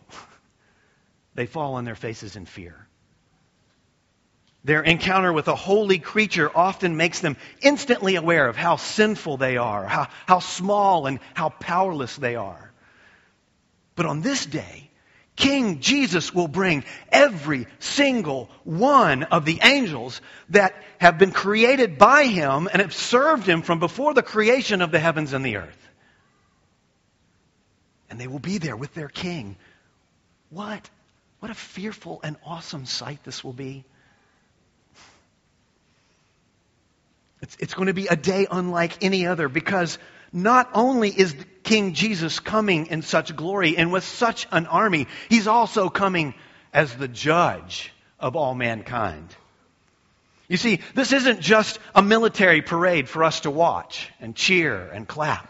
they 1.35 1.47
fall 1.47 1.75
on 1.75 1.85
their 1.85 1.95
faces 1.95 2.37
in 2.37 2.47
fear. 2.47 2.87
Their 4.65 4.83
encounter 4.83 5.33
with 5.33 5.49
a 5.49 5.55
holy 5.55 5.99
creature 5.99 6.51
often 6.55 6.97
makes 6.97 7.21
them 7.21 7.37
instantly 7.63 8.17
aware 8.17 8.49
of 8.49 8.57
how 8.57 8.77
sinful 8.77 9.37
they 9.37 9.57
are, 9.57 9.87
how, 9.87 10.09
how 10.27 10.41
small 10.41 11.07
and 11.07 11.21
how 11.35 11.49
powerless 11.49 12.17
they 12.17 12.37
are. 12.37 12.73
But 13.95 14.07
on 14.07 14.21
this 14.21 14.45
day, 14.45 14.88
King 15.39 15.79
Jesus 15.79 16.35
will 16.35 16.49
bring 16.49 16.85
every 17.13 17.69
single 17.79 18.51
one 18.65 19.23
of 19.23 19.45
the 19.45 19.61
angels 19.63 20.21
that 20.49 20.75
have 20.99 21.17
been 21.17 21.31
created 21.31 21.97
by 21.97 22.25
him 22.25 22.69
and 22.71 22.83
have 22.83 22.93
served 22.93 23.47
him 23.47 23.63
from 23.63 23.79
before 23.79 24.15
the 24.15 24.23
creation 24.23 24.83
of 24.83 24.91
the 24.91 24.99
heavens 24.99 25.33
and 25.33 25.45
the 25.47 25.59
earth. 25.59 25.89
And 28.11 28.21
they 28.21 28.27
will 28.27 28.41
be 28.41 28.59
there 28.59 28.77
with 28.77 28.93
their 28.95 29.09
king. 29.09 29.57
What? 30.51 30.91
What 31.39 31.53
a 31.53 31.55
fearful 31.55 32.19
and 32.25 32.37
awesome 32.45 32.85
sight 32.85 33.23
this 33.23 33.45
will 33.45 33.53
be. 33.53 33.85
It's, 37.43 37.57
it's 37.61 37.75
going 37.75 37.87
to 37.87 37.95
be 37.95 38.09
a 38.09 38.17
day 38.17 38.49
unlike 38.51 39.05
any 39.05 39.29
other 39.29 39.49
because 39.49 39.99
not 40.33 40.69
only 40.75 41.11
is 41.11 41.37
King 41.69 41.93
Jesus 41.93 42.41
coming 42.41 42.87
in 42.87 43.03
such 43.03 43.37
glory 43.37 43.77
and 43.77 43.93
with 43.93 44.03
such 44.03 44.47
an 44.51 44.67
army, 44.67 45.07
he's 45.29 45.47
also 45.47 45.91
coming 45.91 46.33
as 46.73 46.95
the 46.95 47.09
judge 47.09 47.93
of 48.19 48.37
all 48.37 48.55
mankind. 48.55 49.29
You 50.49 50.57
see, 50.57 50.81
this 50.95 51.13
isn't 51.13 51.41
just 51.41 51.79
a 51.95 52.01
military 52.01 52.63
parade 52.63 53.07
for 53.07 53.23
us 53.23 53.41
to 53.41 53.51
watch 53.51 54.09
and 54.19 54.35
cheer 54.35 54.91
and 54.91 55.07
clap. 55.07 55.47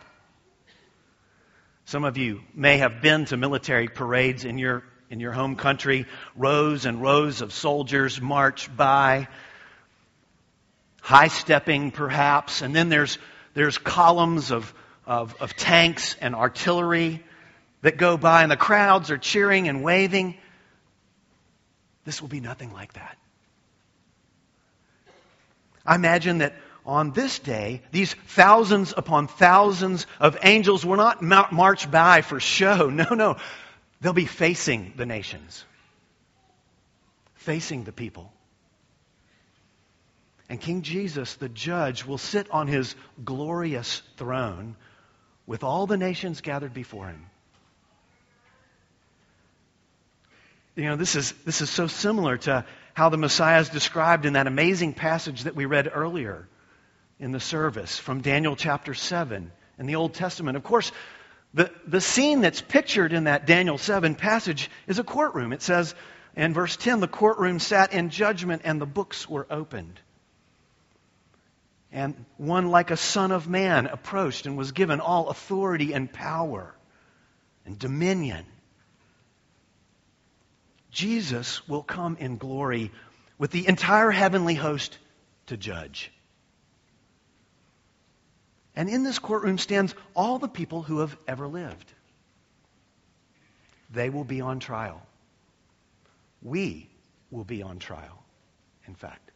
Some 1.84 2.02
of 2.02 2.16
you 2.16 2.40
may 2.52 2.78
have 2.78 3.00
been 3.00 3.26
to 3.26 3.36
military 3.36 3.86
parades 3.86 4.44
in 4.44 4.58
your, 4.58 4.82
in 5.10 5.20
your 5.20 5.30
home 5.30 5.54
country. 5.54 6.04
Rows 6.34 6.84
and 6.84 7.00
rows 7.00 7.42
of 7.42 7.52
soldiers 7.52 8.20
march 8.20 8.76
by 8.76 9.28
high 11.00 11.28
stepping 11.28 11.92
perhaps, 11.92 12.60
and 12.60 12.74
then 12.74 12.88
there's, 12.88 13.18
there's 13.54 13.78
columns 13.78 14.50
of, 14.50 14.74
of, 15.08 15.34
of 15.40 15.56
tanks 15.56 16.16
and 16.20 16.34
artillery 16.34 17.24
that 17.80 17.96
go 17.96 18.18
by, 18.18 18.42
and 18.42 18.52
the 18.52 18.56
crowds 18.56 19.10
are 19.10 19.16
cheering 19.16 19.66
and 19.66 19.82
waving. 19.82 20.36
This 22.04 22.20
will 22.20 22.28
be 22.28 22.40
nothing 22.40 22.72
like 22.72 22.92
that. 22.92 23.16
I 25.86 25.94
imagine 25.94 26.38
that 26.38 26.54
on 26.84 27.12
this 27.12 27.38
day, 27.38 27.82
these 27.90 28.12
thousands 28.12 28.92
upon 28.96 29.28
thousands 29.28 30.06
of 30.20 30.36
angels 30.42 30.84
will 30.84 30.96
not 30.96 31.22
march 31.22 31.90
by 31.90 32.20
for 32.20 32.38
show. 32.38 32.90
No, 32.98 33.14
no. 33.14 33.36
They'll 34.00 34.12
be 34.12 34.26
facing 34.26 34.92
the 34.96 35.06
nations, 35.06 35.64
facing 37.34 37.84
the 37.84 37.92
people. 37.92 38.32
And 40.48 40.60
King 40.60 40.82
Jesus, 40.82 41.34
the 41.34 41.48
judge, 41.48 42.04
will 42.04 42.18
sit 42.18 42.50
on 42.50 42.68
his 42.68 42.94
glorious 43.24 44.02
throne 44.16 44.76
with 45.48 45.64
all 45.64 45.86
the 45.86 45.96
nations 45.96 46.42
gathered 46.42 46.74
before 46.74 47.08
him. 47.08 47.24
You 50.76 50.84
know, 50.84 50.96
this 50.96 51.16
is, 51.16 51.32
this 51.44 51.62
is 51.62 51.70
so 51.70 51.88
similar 51.88 52.36
to 52.36 52.66
how 52.92 53.08
the 53.08 53.16
Messiah 53.16 53.60
is 53.60 53.70
described 53.70 54.26
in 54.26 54.34
that 54.34 54.46
amazing 54.46 54.92
passage 54.92 55.44
that 55.44 55.56
we 55.56 55.64
read 55.64 55.90
earlier 55.92 56.46
in 57.18 57.32
the 57.32 57.40
service 57.40 57.98
from 57.98 58.20
Daniel 58.20 58.54
chapter 58.56 58.92
7 58.92 59.50
in 59.78 59.86
the 59.86 59.96
Old 59.96 60.12
Testament. 60.12 60.58
Of 60.58 60.62
course, 60.62 60.92
the, 61.54 61.72
the 61.86 62.02
scene 62.02 62.42
that's 62.42 62.60
pictured 62.60 63.14
in 63.14 63.24
that 63.24 63.46
Daniel 63.46 63.78
7 63.78 64.16
passage 64.16 64.70
is 64.86 64.98
a 64.98 65.04
courtroom. 65.04 65.54
It 65.54 65.62
says 65.62 65.94
in 66.36 66.52
verse 66.52 66.76
10 66.76 67.00
the 67.00 67.08
courtroom 67.08 67.58
sat 67.58 67.94
in 67.94 68.10
judgment 68.10 68.62
and 68.66 68.78
the 68.78 68.86
books 68.86 69.26
were 69.26 69.46
opened. 69.50 69.98
And 71.90 72.24
one 72.36 72.70
like 72.70 72.90
a 72.90 72.96
son 72.96 73.32
of 73.32 73.48
man 73.48 73.86
approached 73.86 74.46
and 74.46 74.56
was 74.56 74.72
given 74.72 75.00
all 75.00 75.28
authority 75.28 75.92
and 75.94 76.12
power 76.12 76.74
and 77.64 77.78
dominion. 77.78 78.44
Jesus 80.90 81.66
will 81.68 81.82
come 81.82 82.16
in 82.18 82.36
glory 82.36 82.90
with 83.38 83.50
the 83.50 83.68
entire 83.68 84.10
heavenly 84.10 84.54
host 84.54 84.98
to 85.46 85.56
judge. 85.56 86.12
And 88.74 88.88
in 88.88 89.02
this 89.02 89.18
courtroom 89.18 89.58
stands 89.58 89.94
all 90.14 90.38
the 90.38 90.48
people 90.48 90.82
who 90.82 91.00
have 91.00 91.16
ever 91.26 91.48
lived. 91.48 91.92
They 93.90 94.10
will 94.10 94.24
be 94.24 94.40
on 94.40 94.60
trial. 94.60 95.02
We 96.42 96.88
will 97.30 97.44
be 97.44 97.62
on 97.62 97.78
trial, 97.78 98.22
in 98.86 98.94
fact. 98.94 99.27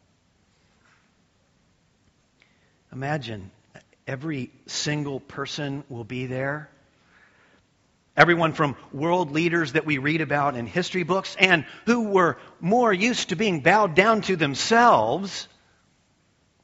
Imagine 2.93 3.49
every 4.07 4.51
single 4.67 5.19
person 5.19 5.83
will 5.89 6.03
be 6.03 6.27
there. 6.27 6.69
Everyone 8.15 8.53
from 8.53 8.75
world 8.91 9.31
leaders 9.31 9.73
that 9.73 9.85
we 9.85 9.97
read 9.97 10.21
about 10.21 10.55
in 10.55 10.67
history 10.67 11.01
books 11.01 11.35
and 11.39 11.65
who 11.87 12.09
were 12.09 12.37
more 12.61 12.93
used 12.93 13.29
to 13.29 13.35
being 13.35 13.61
bowed 13.61 13.95
down 13.95 14.21
to 14.21 14.35
themselves 14.35 15.47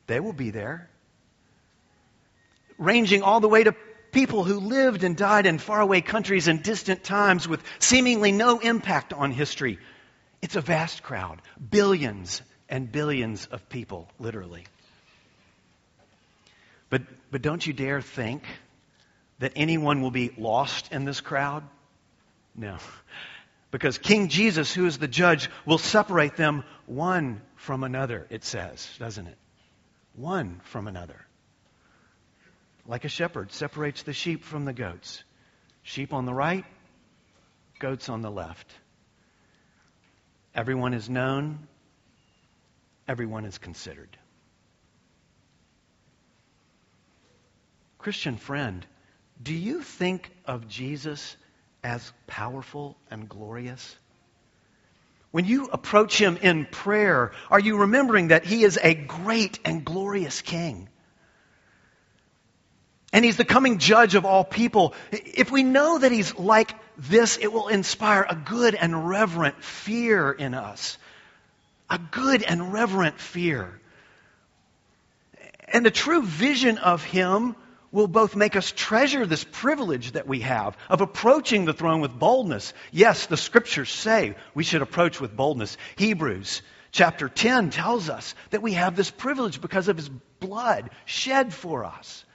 They 0.10 0.20
will 0.20 0.34
be 0.34 0.50
there. 0.50 0.90
Ranging 2.80 3.22
all 3.22 3.40
the 3.40 3.48
way 3.48 3.64
to 3.64 3.76
people 4.12 4.44
who 4.44 4.60
lived 4.60 5.04
and 5.04 5.16
died 5.16 5.46
in 5.46 5.60
faraway 5.60 6.02
countries 6.02 6.48
and 6.48 6.64
distant 6.64 7.04
times 7.04 7.48
with 7.48 7.64
seemingly 7.78 8.32
no 8.32 8.60
impact 8.60 9.14
on 9.14 9.32
history. 9.32 9.78
It's 10.42 10.56
a 10.56 10.62
vast 10.62 11.04
crowd, 11.04 11.42
billions 11.70 12.42
and 12.70 12.92
billions 12.92 13.46
of 13.48 13.70
people, 13.70 14.10
literally. 14.20 14.66
But, 16.90 17.04
but 17.32 17.42
don't 17.42 17.66
you 17.66 17.74
dare 17.74 18.02
think 18.02 18.44
that 19.40 19.54
anyone 19.56 20.02
will 20.02 20.12
be 20.12 20.32
lost 20.38 20.92
in 20.92 21.06
this 21.06 21.22
crowd? 21.22 21.64
No. 22.56 22.78
Because 23.72 23.98
King 23.98 24.30
Jesus, 24.30 24.74
who 24.74 24.86
is 24.86 24.98
the 24.98 25.08
judge, 25.08 25.50
will 25.66 25.78
separate 25.78 26.36
them 26.36 26.64
one 26.86 27.42
from 27.56 27.84
another, 27.84 28.26
it 28.30 28.44
says, 28.44 28.90
doesn't 28.98 29.28
it? 29.28 29.38
One 30.16 30.60
from 30.64 30.88
another. 30.88 31.26
Like 32.88 33.06
a 33.06 33.10
shepherd 33.10 33.52
separates 33.52 34.02
the 34.02 34.14
sheep 34.14 34.44
from 34.44 34.66
the 34.66 34.74
goats. 34.74 35.24
Sheep 35.84 36.14
on 36.14 36.26
the 36.26 36.34
right, 36.34 36.66
goats 37.78 38.10
on 38.10 38.22
the 38.22 38.32
left. 38.32 38.68
Everyone 40.56 40.96
is 40.96 41.08
known, 41.08 41.68
everyone 43.08 43.46
is 43.46 43.60
considered. 43.60 44.18
Christian 48.00 48.38
friend, 48.38 48.86
do 49.44 49.54
you 49.54 49.82
think 49.82 50.32
of 50.46 50.70
Jesus 50.70 51.36
as 51.84 52.12
powerful 52.28 52.98
and 53.12 53.28
glorious? 53.28 53.96
When 55.32 55.46
you 55.46 55.66
approach 55.66 56.18
him 56.20 56.38
in 56.38 56.66
prayer, 56.66 57.34
are 57.52 57.60
you 57.60 57.78
remembering 57.78 58.30
that 58.30 58.46
he 58.46 58.64
is 58.64 58.80
a 58.82 58.94
great 58.96 59.60
and 59.66 59.84
glorious 59.84 60.42
king? 60.42 60.88
And 63.12 63.26
he's 63.26 63.38
the 63.38 63.46
coming 63.46 63.80
judge 63.80 64.16
of 64.16 64.26
all 64.26 64.46
people. 64.46 64.94
If 65.12 65.52
we 65.52 65.64
know 65.64 66.00
that 66.00 66.12
he's 66.12 66.38
like 66.38 66.74
this, 66.98 67.38
it 67.38 67.52
will 67.52 67.68
inspire 67.68 68.26
a 68.28 68.36
good 68.36 68.76
and 68.76 69.10
reverent 69.10 69.62
fear 69.62 70.32
in 70.32 70.54
us. 70.54 70.98
A 71.90 71.98
good 71.98 72.44
and 72.44 72.72
reverent 72.72 73.20
fear. 73.20 73.82
And 75.68 75.86
the 75.86 75.92
true 75.92 76.24
vision 76.24 76.78
of 76.78 77.04
him 77.04 77.56
will 77.92 78.08
both 78.08 78.36
make 78.36 78.56
us 78.56 78.72
treasure 78.76 79.26
this 79.26 79.44
privilege 79.44 80.12
that 80.12 80.28
we 80.28 80.42
have 80.42 80.78
of 80.90 81.02
approaching 81.02 81.66
the 81.66 81.74
throne 81.74 82.02
with 82.02 82.18
boldness. 82.18 82.74
Yes, 82.92 83.26
the 83.26 83.38
scriptures 83.38 83.90
say 83.90 84.36
we 84.54 84.64
should 84.64 84.82
approach 84.82 85.20
with 85.20 85.36
boldness. 85.36 85.78
Hebrews 85.96 86.62
chapter 86.92 87.30
10 87.30 87.72
tells 87.72 88.10
us 88.10 88.36
that 88.52 88.62
we 88.62 88.74
have 88.74 88.96
this 88.96 89.12
privilege 89.12 89.62
because 89.62 89.88
of 89.88 89.98
his 89.98 90.10
blood 90.40 90.90
shed 91.06 91.54
for 91.54 91.86
us. 91.86 92.26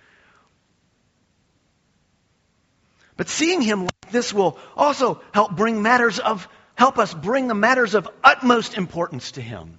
But 3.16 3.28
seeing 3.28 3.62
him 3.62 3.82
like 3.82 4.10
this 4.10 4.34
will 4.34 4.58
also 4.76 5.20
help 5.32 5.54
bring 5.54 5.82
matters 5.82 6.18
of 6.18 6.48
help 6.74 6.98
us 6.98 7.14
bring 7.14 7.46
the 7.46 7.54
matters 7.54 7.94
of 7.94 8.08
utmost 8.24 8.76
importance 8.76 9.32
to 9.32 9.40
him. 9.40 9.78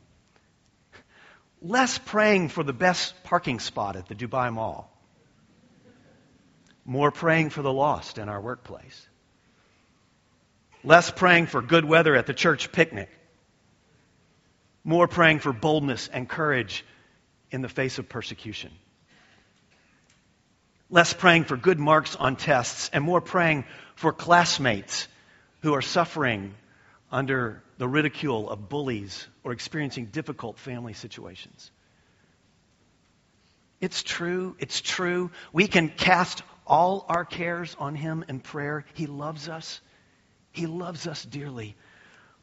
Less 1.62 1.98
praying 1.98 2.50
for 2.50 2.64
the 2.64 2.74
best 2.74 3.14
parking 3.24 3.60
spot 3.60 3.98
at 3.98 4.08
the 4.08 4.16
Dubai 4.16 4.54
Mall. 4.54 4.95
More 6.86 7.12
praying 7.12 7.50
for 7.50 7.62
the 7.62 7.74
lost 7.74 8.18
in 8.18 8.30
our 8.30 8.40
workplace. 8.40 9.08
Less 10.84 11.10
praying 11.10 11.48
for 11.48 11.62
good 11.62 11.84
weather 11.84 12.16
at 12.16 12.28
the 12.28 12.34
church 12.34 12.72
picnic. 12.72 13.10
More 14.84 15.08
praying 15.08 15.40
for 15.40 15.52
boldness 15.52 16.08
and 16.08 16.30
courage 16.30 16.86
in 17.50 17.62
the 17.62 17.70
face 17.70 17.98
of 17.98 18.08
persecution 18.08 18.72
less 20.90 21.14
praying 21.14 21.46
for 21.46 21.58
good 21.58 21.80
marks 21.80 22.16
on 22.16 22.36
tests, 22.36 22.90
and 22.94 23.04
more 23.04 23.22
praying 23.22 23.66
for 23.96 24.14
classmates 24.14 25.08
who 25.62 25.74
are 25.74 25.82
suffering 25.82 26.54
under 27.12 27.62
the 27.78 27.88
ridicule 27.88 28.50
of 28.50 28.70
bullies 28.70 29.28
or 29.44 29.52
experiencing 29.52 30.06
difficult 30.06 30.58
family 30.58 30.94
situations. 30.94 31.72
It's 33.82 34.04
true. 34.04 34.56
It's 34.60 34.80
true. 34.80 35.32
We 35.52 35.68
can 35.68 35.90
cast 35.90 36.44
all 36.66 37.06
our 37.10 37.26
cares 37.26 37.76
on 37.80 37.96
Him 37.96 38.26
in 38.28 38.40
prayer. 38.40 38.86
He 38.94 39.08
loves 39.08 39.50
us. 39.50 39.82
He 40.52 40.68
loves 40.68 41.08
us 41.08 41.24
dearly. 41.24 41.76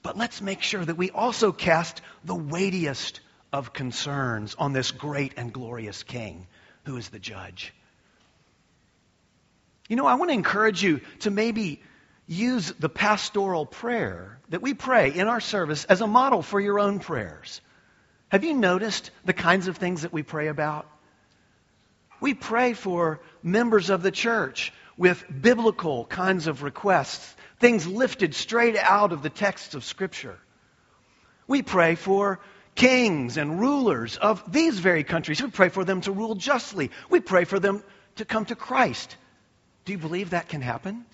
But 0.02 0.16
let's 0.16 0.40
make 0.40 0.62
sure 0.62 0.84
that 0.84 0.96
we 0.96 1.10
also 1.10 1.52
cast 1.52 2.00
the 2.24 2.34
weightiest 2.34 3.20
of 3.52 3.72
concerns 3.72 4.54
on 4.58 4.72
this 4.72 4.90
great 4.90 5.34
and 5.36 5.52
glorious 5.52 6.02
King 6.02 6.46
who 6.84 6.96
is 6.96 7.08
the 7.08 7.18
judge. 7.18 7.72
You 9.88 9.96
know, 9.96 10.06
I 10.06 10.14
want 10.14 10.30
to 10.30 10.34
encourage 10.34 10.82
you 10.82 11.00
to 11.20 11.30
maybe 11.30 11.82
use 12.26 12.72
the 12.72 12.88
pastoral 12.88 13.66
prayer 13.66 14.38
that 14.48 14.62
we 14.62 14.74
pray 14.74 15.12
in 15.12 15.28
our 15.28 15.40
service 15.40 15.84
as 15.84 16.00
a 16.00 16.06
model 16.06 16.42
for 16.42 16.60
your 16.60 16.80
own 16.80 16.98
prayers. 16.98 17.60
Have 18.28 18.44
you 18.44 18.54
noticed 18.54 19.10
the 19.24 19.32
kinds 19.32 19.68
of 19.68 19.76
things 19.76 20.02
that 20.02 20.12
we 20.12 20.22
pray 20.22 20.48
about? 20.48 20.88
We 22.22 22.32
pray 22.32 22.72
for 22.72 23.20
members 23.42 23.90
of 23.90 24.02
the 24.02 24.10
church 24.10 24.72
with 24.96 25.24
biblical 25.42 26.06
kinds 26.06 26.46
of 26.46 26.62
requests, 26.62 27.36
things 27.58 27.86
lifted 27.86 28.34
straight 28.34 28.76
out 28.76 29.12
of 29.12 29.22
the 29.22 29.28
texts 29.28 29.74
of 29.74 29.84
Scripture. 29.84 30.38
We 31.46 31.62
pray 31.62 31.96
for 31.96 32.40
kings 32.74 33.36
and 33.36 33.60
rulers 33.60 34.16
of 34.16 34.50
these 34.50 34.78
very 34.78 35.04
countries. 35.04 35.42
We 35.42 35.50
pray 35.50 35.68
for 35.68 35.84
them 35.84 36.00
to 36.02 36.12
rule 36.12 36.36
justly. 36.36 36.92
We 37.10 37.20
pray 37.20 37.44
for 37.44 37.58
them 37.58 37.82
to 38.16 38.24
come 38.24 38.46
to 38.46 38.56
Christ 38.56 39.16
do 39.84 39.92
you 39.92 39.98
believe 39.98 40.30
that 40.30 40.48
can 40.48 40.60
happen? 40.60 41.04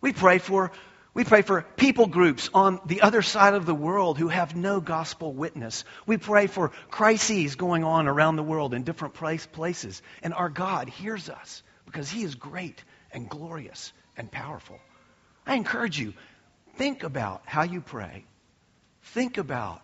We 0.00 0.12
pray 0.12 0.38
for 0.38 0.70
we 1.14 1.24
pray 1.24 1.42
for 1.42 1.62
people 1.76 2.06
groups 2.06 2.50
on 2.54 2.80
the 2.86 3.00
other 3.00 3.22
side 3.22 3.54
of 3.54 3.66
the 3.66 3.74
world 3.74 4.18
who 4.18 4.28
have 4.28 4.54
no 4.54 4.80
gospel 4.80 5.32
witness. 5.32 5.84
We 6.06 6.16
pray 6.16 6.46
for 6.46 6.70
crises 6.90 7.56
going 7.56 7.82
on 7.82 8.06
around 8.06 8.36
the 8.36 8.42
world 8.42 8.74
in 8.74 8.84
different 8.84 9.14
place, 9.14 9.46
places. 9.46 10.02
And 10.22 10.34
our 10.34 10.48
God 10.48 10.88
hears 10.88 11.28
us 11.28 11.62
because 11.86 12.10
He 12.10 12.22
is 12.22 12.34
great 12.34 12.82
and 13.10 13.28
glorious 13.28 13.92
and 14.16 14.30
powerful. 14.30 14.78
I 15.46 15.54
encourage 15.54 15.98
you, 15.98 16.14
think 16.76 17.02
about 17.02 17.42
how 17.46 17.62
you 17.62 17.80
pray. 17.80 18.24
Think 19.02 19.38
about 19.38 19.80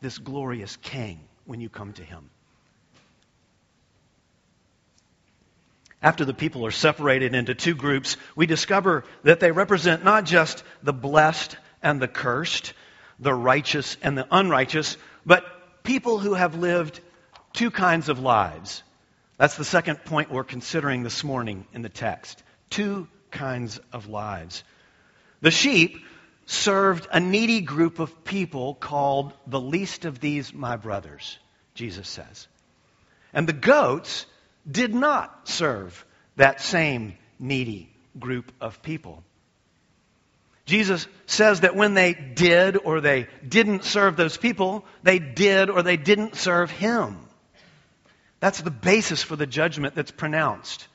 this 0.00 0.18
glorious 0.18 0.76
King 0.76 1.20
when 1.44 1.60
you 1.60 1.68
come 1.68 1.92
to 1.94 2.04
Him. 2.04 2.30
After 6.04 6.26
the 6.26 6.34
people 6.34 6.66
are 6.66 6.70
separated 6.70 7.34
into 7.34 7.54
two 7.54 7.74
groups, 7.74 8.18
we 8.36 8.44
discover 8.44 9.04
that 9.22 9.40
they 9.40 9.52
represent 9.52 10.04
not 10.04 10.26
just 10.26 10.62
the 10.82 10.92
blessed 10.92 11.56
and 11.82 11.98
the 11.98 12.06
cursed, 12.06 12.74
the 13.18 13.32
righteous 13.32 13.96
and 14.02 14.18
the 14.18 14.28
unrighteous, 14.30 14.98
but 15.24 15.82
people 15.82 16.18
who 16.18 16.34
have 16.34 16.56
lived 16.56 17.00
two 17.54 17.70
kinds 17.70 18.10
of 18.10 18.18
lives. 18.18 18.82
That's 19.38 19.56
the 19.56 19.64
second 19.64 20.04
point 20.04 20.30
we're 20.30 20.44
considering 20.44 21.04
this 21.04 21.24
morning 21.24 21.66
in 21.72 21.80
the 21.80 21.88
text. 21.88 22.42
Two 22.68 23.08
kinds 23.30 23.80
of 23.90 24.06
lives. 24.06 24.62
The 25.40 25.50
sheep 25.50 26.04
served 26.44 27.08
a 27.10 27.18
needy 27.18 27.62
group 27.62 27.98
of 27.98 28.24
people 28.24 28.74
called 28.74 29.32
the 29.46 29.60
least 29.60 30.04
of 30.04 30.20
these 30.20 30.52
my 30.52 30.76
brothers, 30.76 31.38
Jesus 31.74 32.10
says. 32.10 32.46
And 33.32 33.48
the 33.48 33.54
goats 33.54 34.26
did 34.70 34.94
not 34.94 35.48
serve 35.48 36.04
that 36.36 36.60
same 36.60 37.14
needy 37.38 37.90
group 38.18 38.52
of 38.60 38.82
people. 38.82 39.22
Jesus 40.66 41.06
says 41.26 41.60
that 41.60 41.76
when 41.76 41.94
they 41.94 42.14
did 42.14 42.76
or 42.76 43.00
they 43.00 43.28
didn't 43.46 43.84
serve 43.84 44.16
those 44.16 44.36
people, 44.36 44.84
they 45.02 45.18
did 45.18 45.68
or 45.68 45.82
they 45.82 45.98
didn't 45.98 46.36
serve 46.36 46.70
Him. 46.70 47.18
That's 48.40 48.60
the 48.60 48.70
basis 48.70 49.22
for 49.22 49.36
the 49.36 49.46
judgment 49.46 49.94
that's 49.94 50.10
pronounced. 50.10 50.86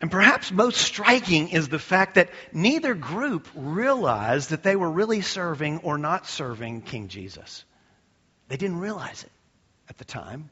And 0.00 0.10
perhaps 0.10 0.52
most 0.52 0.78
striking 0.78 1.48
is 1.48 1.68
the 1.68 1.78
fact 1.78 2.14
that 2.14 2.30
neither 2.52 2.94
group 2.94 3.48
realized 3.54 4.50
that 4.50 4.62
they 4.62 4.76
were 4.76 4.90
really 4.90 5.22
serving 5.22 5.78
or 5.78 5.98
not 5.98 6.26
serving 6.28 6.82
King 6.82 7.08
Jesus. 7.08 7.64
They 8.48 8.56
didn't 8.56 8.78
realize 8.78 9.24
it 9.24 9.32
at 9.88 9.98
the 9.98 10.04
time. 10.04 10.50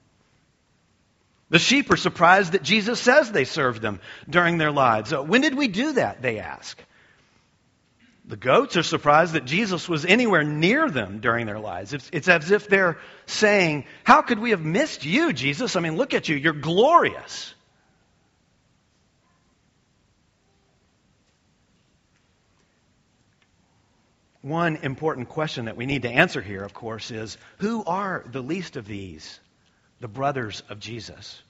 The 1.48 1.59
sheep 1.59 1.90
are 1.90 1.96
surprised 1.96 2.52
that 2.52 2.62
Jesus 2.62 3.00
says 3.00 3.30
they 3.30 3.44
served 3.44 3.80
them 3.80 4.00
during 4.28 4.59
their 4.59 4.72
lives. 4.72 5.12
Uh, 5.12 5.22
when 5.22 5.42
did 5.42 5.54
we 5.54 5.68
do 5.68 5.92
that? 5.92 6.20
They 6.20 6.40
ask. 6.40 6.82
The 8.24 8.37
goats 8.37 8.76
are 8.76 8.82
surprised 8.82 9.35
that 9.35 9.44
Jesus 9.44 9.88
was 9.88 10.04
anywhere 10.04 10.42
near 10.42 10.90
them 10.90 11.20
during 11.20 11.46
their 11.46 11.61
lives. 11.61 11.92
It's, 11.92 12.11
it's 12.12 12.26
as 12.26 12.50
if 12.50 12.68
they're 12.68 12.98
saying, 13.26 13.85
How 14.02 14.22
could 14.22 14.40
we 14.40 14.50
have 14.50 14.64
missed 14.64 15.04
you, 15.04 15.32
Jesus? 15.32 15.76
I 15.76 15.80
mean, 15.80 15.96
look 15.96 16.12
at 16.12 16.28
you. 16.28 16.35
You're 16.37 16.52
glorious. 16.52 17.54
one 24.46 24.76
important 24.76 25.28
question 25.28 25.64
that 25.64 25.76
we 25.76 25.87
need 25.87 26.02
to 26.02 26.09
answer 26.09 26.40
here, 26.40 26.62
of 26.62 26.72
course, 26.72 27.11
is 27.11 27.37
who 27.59 27.82
are 27.85 28.24
the 28.30 28.40
least 28.40 28.76
of 28.76 28.87
these, 28.87 29.40
the 30.00 30.09
brothers 30.09 30.62
of 30.68 30.78
Jesus? 30.78 31.42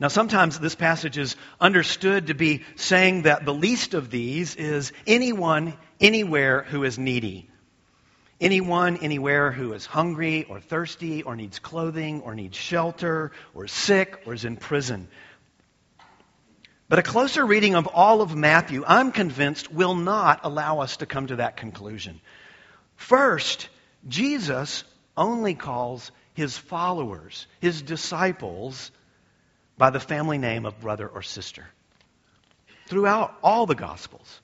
Now, 0.00 0.08
sometimes 0.08 0.58
this 0.58 0.74
passage 0.74 1.16
is 1.16 1.36
understood 1.60 2.26
to 2.26 2.34
be 2.34 2.64
saying 2.74 3.22
that 3.22 3.44
the 3.44 3.54
least 3.54 3.94
of 3.94 4.10
these 4.10 4.56
is 4.56 4.92
anyone, 5.06 5.74
anywhere 6.00 6.62
who 6.62 6.82
is 6.82 6.98
needy. 6.98 7.48
Anyone, 8.40 8.96
anywhere 8.96 9.52
who 9.52 9.72
is 9.74 9.86
hungry 9.86 10.44
or 10.48 10.58
thirsty 10.58 11.22
or 11.22 11.36
needs 11.36 11.60
clothing 11.60 12.22
or 12.22 12.34
needs 12.34 12.56
shelter 12.56 13.30
or 13.54 13.66
is 13.66 13.70
sick 13.70 14.22
or 14.26 14.34
is 14.34 14.44
in 14.44 14.56
prison. 14.56 15.06
But 16.88 16.98
a 16.98 17.02
closer 17.02 17.46
reading 17.46 17.76
of 17.76 17.86
all 17.86 18.20
of 18.20 18.34
Matthew, 18.34 18.82
I'm 18.84 19.12
convinced, 19.12 19.72
will 19.72 19.94
not 19.94 20.40
allow 20.42 20.80
us 20.80 20.96
to 20.96 21.06
come 21.06 21.28
to 21.28 21.36
that 21.36 21.56
conclusion. 21.56 22.20
First, 22.96 23.68
Jesus 24.08 24.82
only 25.16 25.54
calls 25.54 26.10
his 26.34 26.56
followers, 26.56 27.46
his 27.60 27.82
disciples, 27.82 28.90
by 29.76 29.90
the 29.90 30.00
family 30.00 30.38
name 30.38 30.66
of 30.66 30.80
brother 30.80 31.08
or 31.08 31.22
sister. 31.22 31.66
Throughout 32.86 33.34
all 33.42 33.66
the 33.66 33.74
Gospels, 33.74 34.40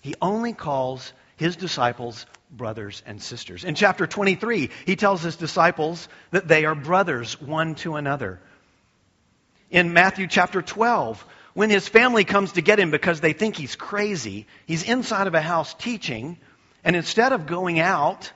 he 0.00 0.14
only 0.20 0.52
calls 0.52 1.12
his 1.36 1.56
disciples 1.56 2.26
brothers 2.50 3.02
and 3.06 3.22
sisters. 3.22 3.64
In 3.64 3.74
chapter 3.74 4.06
23, 4.06 4.70
he 4.86 4.96
tells 4.96 5.22
his 5.22 5.36
disciples 5.36 6.08
that 6.30 6.46
they 6.46 6.64
are 6.64 6.74
brothers 6.74 7.40
one 7.40 7.74
to 7.76 7.96
another. 7.96 8.40
In 9.70 9.92
Matthew 9.92 10.26
chapter 10.26 10.62
12, 10.62 11.24
when 11.54 11.70
his 11.70 11.88
family 11.88 12.24
comes 12.24 12.52
to 12.52 12.62
get 12.62 12.78
him 12.78 12.90
because 12.90 13.20
they 13.20 13.32
think 13.32 13.56
he's 13.56 13.76
crazy, 13.76 14.46
he's 14.66 14.82
inside 14.82 15.26
of 15.26 15.34
a 15.34 15.40
house 15.40 15.74
teaching, 15.74 16.38
and 16.84 16.94
instead 16.94 17.32
of 17.32 17.46
going 17.46 17.80
out 17.80 18.30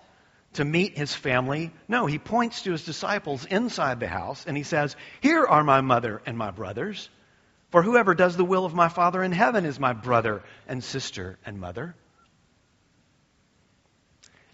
to 0.54 0.64
meet 0.64 0.96
his 0.96 1.14
family, 1.14 1.72
no, 1.88 2.06
he 2.06 2.18
points 2.18 2.62
to 2.62 2.72
his 2.72 2.84
disciples 2.84 3.44
inside 3.44 4.00
the 4.00 4.08
house 4.08 4.44
and 4.46 4.56
he 4.56 4.62
says, 4.62 4.96
Here 5.20 5.44
are 5.44 5.62
my 5.62 5.80
mother 5.80 6.22
and 6.26 6.36
my 6.36 6.50
brothers. 6.50 7.08
For 7.70 7.82
whoever 7.82 8.14
does 8.14 8.36
the 8.36 8.44
will 8.44 8.64
of 8.64 8.74
my 8.74 8.88
Father 8.88 9.22
in 9.22 9.32
heaven 9.32 9.66
is 9.66 9.78
my 9.78 9.92
brother 9.92 10.42
and 10.66 10.82
sister 10.82 11.38
and 11.44 11.60
mother. 11.60 11.94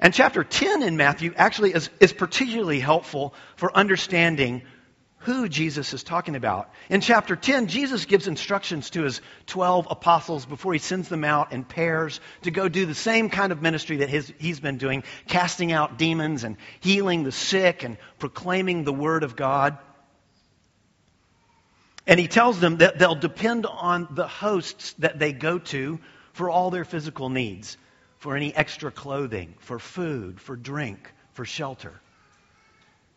And 0.00 0.12
chapter 0.12 0.42
10 0.42 0.82
in 0.82 0.96
Matthew 0.96 1.32
actually 1.36 1.72
is, 1.72 1.88
is 2.00 2.12
particularly 2.12 2.80
helpful 2.80 3.32
for 3.56 3.74
understanding 3.74 4.62
who 5.24 5.48
Jesus 5.48 5.94
is 5.94 6.02
talking 6.02 6.36
about. 6.36 6.70
In 6.90 7.00
chapter 7.00 7.34
10, 7.34 7.68
Jesus 7.68 8.04
gives 8.04 8.28
instructions 8.28 8.90
to 8.90 9.04
his 9.04 9.22
12 9.46 9.88
apostles 9.90 10.44
before 10.44 10.74
he 10.74 10.78
sends 10.78 11.08
them 11.08 11.24
out 11.24 11.52
in 11.52 11.64
pairs 11.64 12.20
to 12.42 12.50
go 12.50 12.68
do 12.68 12.84
the 12.84 12.94
same 12.94 13.30
kind 13.30 13.50
of 13.50 13.62
ministry 13.62 13.98
that 13.98 14.10
his, 14.10 14.30
he's 14.38 14.60
been 14.60 14.76
doing, 14.76 15.02
casting 15.26 15.72
out 15.72 15.96
demons 15.96 16.44
and 16.44 16.58
healing 16.80 17.24
the 17.24 17.32
sick 17.32 17.84
and 17.84 17.96
proclaiming 18.18 18.84
the 18.84 18.92
word 18.92 19.22
of 19.22 19.34
God. 19.34 19.78
And 22.06 22.20
he 22.20 22.28
tells 22.28 22.60
them 22.60 22.78
that 22.78 22.98
they'll 22.98 23.14
depend 23.14 23.64
on 23.64 24.08
the 24.10 24.28
hosts 24.28 24.92
that 24.98 25.18
they 25.18 25.32
go 25.32 25.58
to 25.58 26.00
for 26.34 26.50
all 26.50 26.70
their 26.70 26.84
physical 26.84 27.30
needs, 27.30 27.78
for 28.18 28.36
any 28.36 28.54
extra 28.54 28.90
clothing, 28.90 29.54
for 29.60 29.78
food, 29.78 30.38
for 30.38 30.54
drink, 30.54 31.10
for 31.32 31.46
shelter. 31.46 31.98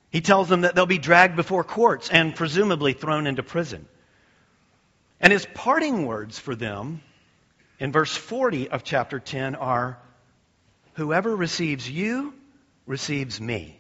He 0.10 0.22
tells 0.22 0.48
them 0.48 0.62
that 0.62 0.76
they'll 0.76 0.86
be 0.86 0.98
dragged 0.98 1.36
before 1.36 1.64
courts 1.64 2.10
and 2.10 2.36
presumably 2.36 2.94
thrown 2.94 3.28
into 3.28 3.44
prison. 3.44 3.88
And 5.20 5.34
his 5.34 5.46
parting 5.54 6.06
words 6.06 6.40
for 6.40 6.56
them 6.56 7.02
in 7.80 7.92
verse 7.92 8.16
40 8.16 8.70
of 8.70 8.84
chapter 8.84 9.20
10 9.20 9.56
are 9.56 9.98
Whoever 10.94 11.36
receives 11.36 11.88
you 11.90 12.34
receives 12.88 13.40
me, 13.40 13.80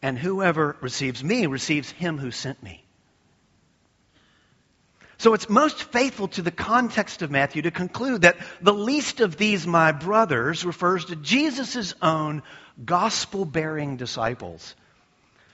and 0.00 0.16
whoever 0.16 0.76
receives 0.80 1.24
me 1.24 1.46
receives 1.46 1.90
him 1.90 2.18
who 2.18 2.30
sent 2.30 2.62
me. 2.62 2.84
So 5.16 5.34
it's 5.34 5.48
most 5.48 5.82
faithful 5.82 6.28
to 6.28 6.42
the 6.42 6.52
context 6.52 7.22
of 7.22 7.32
Matthew 7.32 7.62
to 7.62 7.72
conclude 7.72 8.22
that 8.22 8.36
the 8.60 8.74
least 8.74 9.18
of 9.18 9.36
these 9.36 9.66
my 9.66 9.90
brothers 9.90 10.64
refers 10.64 11.06
to 11.06 11.16
Jesus' 11.16 11.94
own 12.00 12.44
gospel 12.84 13.44
bearing 13.44 13.96
disciples 13.96 14.76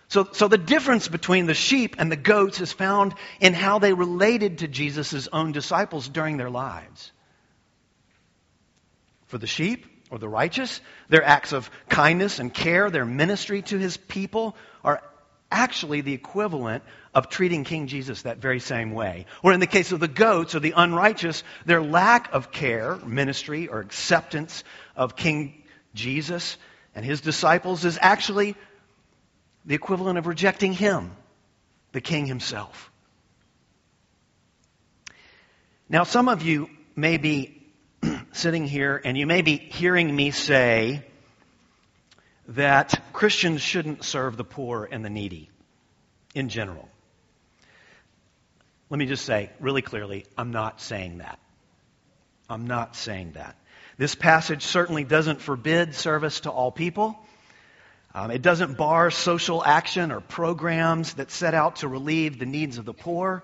so, 0.09 0.29
so 0.33 0.49
the 0.49 0.59
difference 0.59 1.09
between 1.09 1.47
the 1.47 1.55
sheep 1.55 1.97
and 1.99 2.11
the 2.11 2.17
goats 2.17 2.61
is 2.61 2.73
found 2.73 3.15
in 3.41 3.55
how 3.55 3.79
they 3.79 3.93
related 3.93 4.59
to 4.59 4.69
Jesus' 4.69 5.29
own 5.33 5.53
disciples 5.53 6.09
during 6.09 6.37
their 6.37 6.51
lives. 6.51 7.11
For 9.27 9.39
the 9.39 9.47
sheep, 9.47 9.87
or 10.11 10.19
the 10.19 10.29
righteous, 10.29 10.81
their 11.09 11.25
acts 11.25 11.53
of 11.53 11.71
kindness 11.89 12.39
and 12.39 12.53
care, 12.53 12.91
their 12.91 13.07
ministry 13.07 13.63
to 13.63 13.79
his 13.79 13.97
people, 13.97 14.55
are 14.85 15.03
actually 15.51 16.03
the 16.03 16.13
equivalent 16.13 16.85
of 17.15 17.29
treating 17.29 17.65
King 17.65 17.87
Jesus 17.87 18.23
that 18.23 18.39
very 18.39 18.61
same 18.61 18.93
way. 18.93 19.27
Or 19.43 19.53
in 19.53 19.61
the 19.61 19.67
case 19.67 19.93
of 19.93 20.01
the 20.01 20.09
goats 20.09 20.55
or 20.55 20.61
the 20.61 20.75
unrighteous, 20.77 21.43
their 21.65 21.83
lack 21.83 22.33
of 22.33 22.51
care, 22.51 22.97
ministry, 22.97 23.69
or 23.69 23.81
acceptance 23.81 24.65
of 24.97 25.17
King 25.17 25.63
Jesus 25.95 26.57
and 26.95 27.05
his 27.05 27.21
disciples 27.21 27.85
is 27.85 27.99
actually 28.01 28.57
the 29.65 29.75
equivalent 29.75 30.19
of 30.19 30.27
rejecting 30.27 30.73
him, 30.73 31.13
the 31.93 32.01
king 32.01 32.27
himself. 32.27 32.91
Now, 35.89 36.05
some 36.05 36.29
of 36.29 36.43
you 36.43 36.69
may 36.97 37.19
be 37.19 37.63
sitting 38.33 38.67
here 38.67 39.01
and 39.05 39.17
you 39.17 39.27
may 39.27 39.43
be 39.43 39.57
hearing 39.57 40.15
me 40.15 40.31
say 40.31 41.05
that 42.49 43.13
Christians 43.13 43.63
shouldn't 43.63 44.05
serve 44.05 44.37
the 44.37 44.45
poor 44.45 44.89
and 44.91 45.05
the 45.05 45.11
needy 45.11 45.51
in 46.35 46.49
general. 46.49 46.89
Let 48.91 48.99
me 48.99 49.07
just 49.07 49.25
say 49.25 49.51
really 49.61 49.83
clearly 49.83 50.27
I'm 50.37 50.53
not 50.53 50.81
saying 50.81 51.19
that. 51.19 51.39
I'm 52.49 52.67
not 52.67 52.97
saying 52.97 53.33
that. 53.33 53.57
This 53.97 54.15
passage 54.15 54.65
certainly 54.65 55.05
doesn't 55.05 55.41
forbid 55.41 55.95
service 55.95 56.41
to 56.41 56.51
all 56.51 56.71
people. 56.71 57.19
Um, 58.15 58.31
it 58.31 58.43
doesn't 58.43 58.77
bar 58.77 59.11
social 59.11 59.65
action 59.65 60.13
or 60.13 60.21
programs 60.21 61.15
that 61.15 61.33
set 61.33 61.53
out 61.53 61.77
to 61.77 61.89
relieve 61.89 62.39
the 62.39 62.47
needs 62.47 62.79
of 62.79 62.85
the 62.85 62.95
poor. 62.95 63.43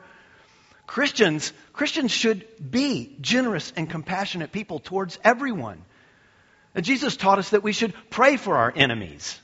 Christians, 0.86 1.52
Christians 1.72 2.12
should 2.12 2.46
be 2.70 3.16
generous 3.20 3.72
and 3.76 3.90
compassionate 3.90 4.52
people 4.52 4.78
towards 4.78 5.18
everyone. 5.24 5.82
And 6.74 6.84
Jesus 6.84 7.16
taught 7.16 7.38
us 7.40 7.50
that 7.50 7.64
we 7.64 7.72
should 7.72 7.94
pray 8.10 8.36
for 8.36 8.56
our 8.56 8.72
enemies. 8.74 9.40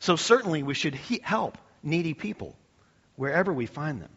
So 0.00 0.16
certainly 0.16 0.64
we 0.64 0.74
should 0.74 0.94
he- 0.94 1.20
help 1.22 1.58
needy 1.82 2.14
people 2.14 2.56
wherever 3.14 3.52
we 3.52 3.66
find 3.66 4.00
them. 4.00 4.10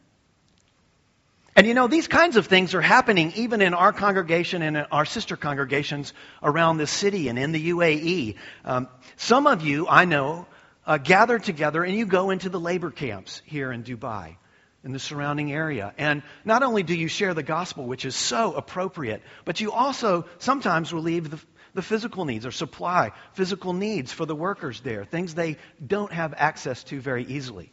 And 1.56 1.66
you 1.66 1.74
know, 1.74 1.88
these 1.88 2.08
kinds 2.08 2.38
of 2.38 2.48
things 2.48 2.76
are 2.76 2.82
happening 2.82 3.34
even 3.36 3.62
in 3.62 3.74
our 3.74 3.92
congregation 3.92 4.62
and 4.62 4.86
our 4.92 5.06
sister 5.06 5.36
congregations 5.36 6.14
around 6.44 6.78
the 6.78 6.88
city 6.88 7.28
and 7.28 7.40
in 7.40 7.52
the 7.52 7.70
UAE. 7.70 8.36
Um, 8.64 8.88
some 9.18 9.48
of 9.48 9.62
you, 9.62 9.88
I 9.88 10.06
know, 10.06 10.46
uh, 10.86 10.98
gather 10.98 11.40
together 11.40 11.84
and 11.84 11.96
you 11.96 12.06
go 12.06 12.30
into 12.30 12.50
the 12.50 12.60
labor 12.60 12.92
camps 12.92 13.42
here 13.46 13.72
in 13.72 13.84
Dubai, 13.84 14.38
in 14.84 14.92
the 14.92 15.00
surrounding 15.00 15.52
area. 15.52 15.94
And 15.98 16.24
not 16.46 16.64
only 16.64 16.84
do 16.84 16.96
you 16.96 17.08
share 17.08 17.34
the 17.34 17.44
gospel, 17.44 17.86
which 17.86 18.06
is 18.06 18.16
so 18.16 18.54
appropriate, 18.54 19.22
but 19.44 19.60
you 19.60 19.72
also 19.72 20.26
sometimes 20.38 20.94
relieve 20.94 21.30
the, 21.30 21.40
the 21.74 21.82
physical 21.82 22.26
needs 22.26 22.46
or 22.46 22.52
supply 22.52 23.12
physical 23.34 23.74
needs 23.74 24.14
for 24.14 24.26
the 24.26 24.36
workers 24.36 24.82
there, 24.82 25.04
things 25.04 25.34
they 25.34 25.58
don't 25.86 26.12
have 26.12 26.34
access 26.38 26.84
to 26.86 27.02
very 27.02 27.26
easily. 27.26 27.72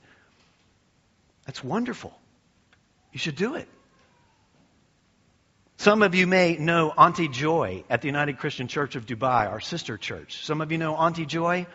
That's 1.44 1.62
wonderful. 1.62 2.18
You 3.16 3.18
should 3.18 3.36
do 3.36 3.54
it. 3.54 3.66
Some 5.78 6.02
of 6.02 6.14
you 6.14 6.26
may 6.26 6.58
know 6.58 6.90
Auntie 6.90 7.28
Joy 7.28 7.82
at 7.88 8.02
the 8.02 8.08
United 8.08 8.36
Christian 8.36 8.68
Church 8.68 8.94
of 8.94 9.06
Dubai, 9.06 9.48
our 9.48 9.58
sister 9.58 9.96
church. 9.96 10.44
Some 10.44 10.60
of 10.60 10.70
you 10.70 10.76
know 10.76 10.94
Auntie 10.96 11.24
Joy. 11.24 11.66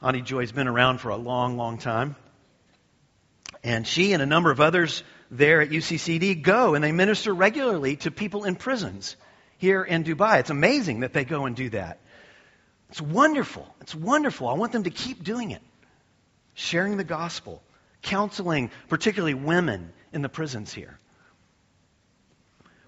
Auntie 0.00 0.22
Joy's 0.22 0.52
been 0.52 0.68
around 0.68 0.98
for 0.98 1.08
a 1.08 1.16
long, 1.16 1.56
long 1.56 1.78
time. 1.78 2.14
And 3.64 3.84
she 3.84 4.12
and 4.12 4.22
a 4.22 4.26
number 4.26 4.52
of 4.52 4.60
others 4.60 5.02
there 5.32 5.60
at 5.60 5.70
UCCD 5.70 6.40
go 6.42 6.76
and 6.76 6.84
they 6.84 6.92
minister 6.92 7.34
regularly 7.34 7.96
to 7.96 8.12
people 8.12 8.44
in 8.44 8.54
prisons 8.54 9.16
here 9.58 9.82
in 9.82 10.04
Dubai. 10.04 10.38
It's 10.38 10.50
amazing 10.50 11.00
that 11.00 11.12
they 11.12 11.24
go 11.24 11.46
and 11.46 11.56
do 11.56 11.70
that. 11.70 11.98
It's 12.90 13.02
wonderful. 13.02 13.66
It's 13.80 13.96
wonderful. 13.96 14.46
I 14.46 14.52
want 14.52 14.70
them 14.70 14.84
to 14.84 14.90
keep 14.90 15.24
doing 15.24 15.50
it. 15.50 15.62
Sharing 16.54 16.98
the 16.98 17.02
gospel, 17.02 17.64
counseling, 18.04 18.70
particularly 18.88 19.34
women 19.34 19.92
in 20.14 20.22
the 20.22 20.28
prisons 20.28 20.72
here. 20.72 20.98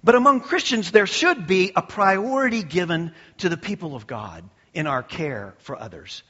But 0.02 0.14
among 0.14 0.40
Christians, 0.40 0.92
there 0.92 1.06
should 1.06 1.46
be 1.46 1.72
a 1.74 1.82
priority 1.82 2.62
given 2.62 3.12
to 3.38 3.48
the 3.48 3.56
people 3.56 3.96
of 3.96 4.06
God 4.06 4.48
in 4.72 4.86
our 4.86 5.02
care 5.02 5.54
for 5.58 5.76
others. 5.76 6.22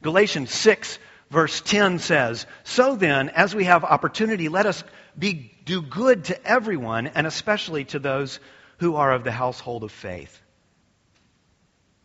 Galatians 0.00 0.50
6, 0.50 0.98
verse 1.30 1.60
10 1.60 1.98
says, 1.98 2.46
So 2.64 2.96
then, 2.96 3.28
as 3.28 3.54
we 3.54 3.64
have 3.64 3.84
opportunity, 3.84 4.48
let 4.48 4.66
us 4.66 4.82
be, 5.18 5.52
do 5.64 5.82
good 5.82 6.24
to 6.24 6.46
everyone, 6.46 7.08
and 7.08 7.26
especially 7.26 7.84
to 7.86 7.98
those 7.98 8.40
who 8.78 8.96
are 8.96 9.12
of 9.12 9.24
the 9.24 9.32
household 9.32 9.84
of 9.84 9.92
faith. 9.92 10.40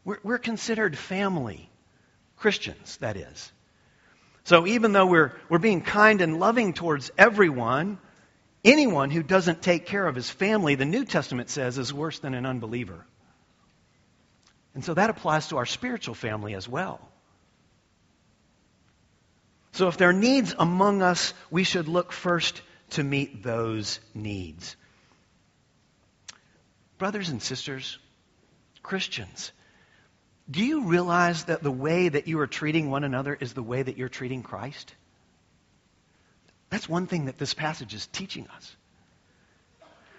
We're, 0.03 0.19
we're 0.23 0.39
considered 0.39 0.97
family. 0.97 1.69
Christians, 2.35 2.97
that 2.97 3.17
is. 3.17 3.51
So 4.43 4.65
even 4.67 4.91
though 4.91 5.05
we're, 5.05 5.33
we're 5.49 5.59
being 5.59 5.81
kind 5.81 6.21
and 6.21 6.39
loving 6.39 6.73
towards 6.73 7.11
everyone, 7.17 7.99
anyone 8.63 9.11
who 9.11 9.23
doesn't 9.23 9.61
take 9.61 9.85
care 9.85 10.07
of 10.07 10.15
his 10.15 10.29
family, 10.29 10.75
the 10.75 10.85
New 10.85 11.05
Testament 11.05 11.49
says, 11.49 11.77
is 11.77 11.93
worse 11.93 12.19
than 12.19 12.33
an 12.33 12.45
unbeliever. 12.45 13.05
And 14.73 14.83
so 14.83 14.93
that 14.93 15.09
applies 15.09 15.49
to 15.49 15.57
our 15.57 15.65
spiritual 15.65 16.15
family 16.15 16.55
as 16.55 16.67
well. 16.67 16.99
So 19.73 19.87
if 19.87 19.97
there 19.97 20.09
are 20.09 20.13
needs 20.13 20.53
among 20.57 21.01
us, 21.01 21.33
we 21.49 21.63
should 21.63 21.87
look 21.87 22.11
first 22.11 22.61
to 22.91 23.03
meet 23.03 23.43
those 23.43 23.99
needs. 24.13 24.75
Brothers 26.97 27.29
and 27.29 27.41
sisters, 27.41 27.97
Christians, 28.83 29.51
do 30.51 30.63
you 30.63 30.83
realize 30.83 31.45
that 31.45 31.63
the 31.63 31.71
way 31.71 32.09
that 32.09 32.27
you 32.27 32.39
are 32.39 32.47
treating 32.47 32.89
one 32.89 33.03
another 33.05 33.37
is 33.39 33.53
the 33.53 33.63
way 33.63 33.81
that 33.81 33.97
you're 33.97 34.09
treating 34.09 34.43
Christ? 34.43 34.93
That's 36.69 36.89
one 36.89 37.07
thing 37.07 37.25
that 37.25 37.37
this 37.37 37.53
passage 37.53 37.93
is 37.93 38.07
teaching 38.07 38.47
us. 38.55 38.75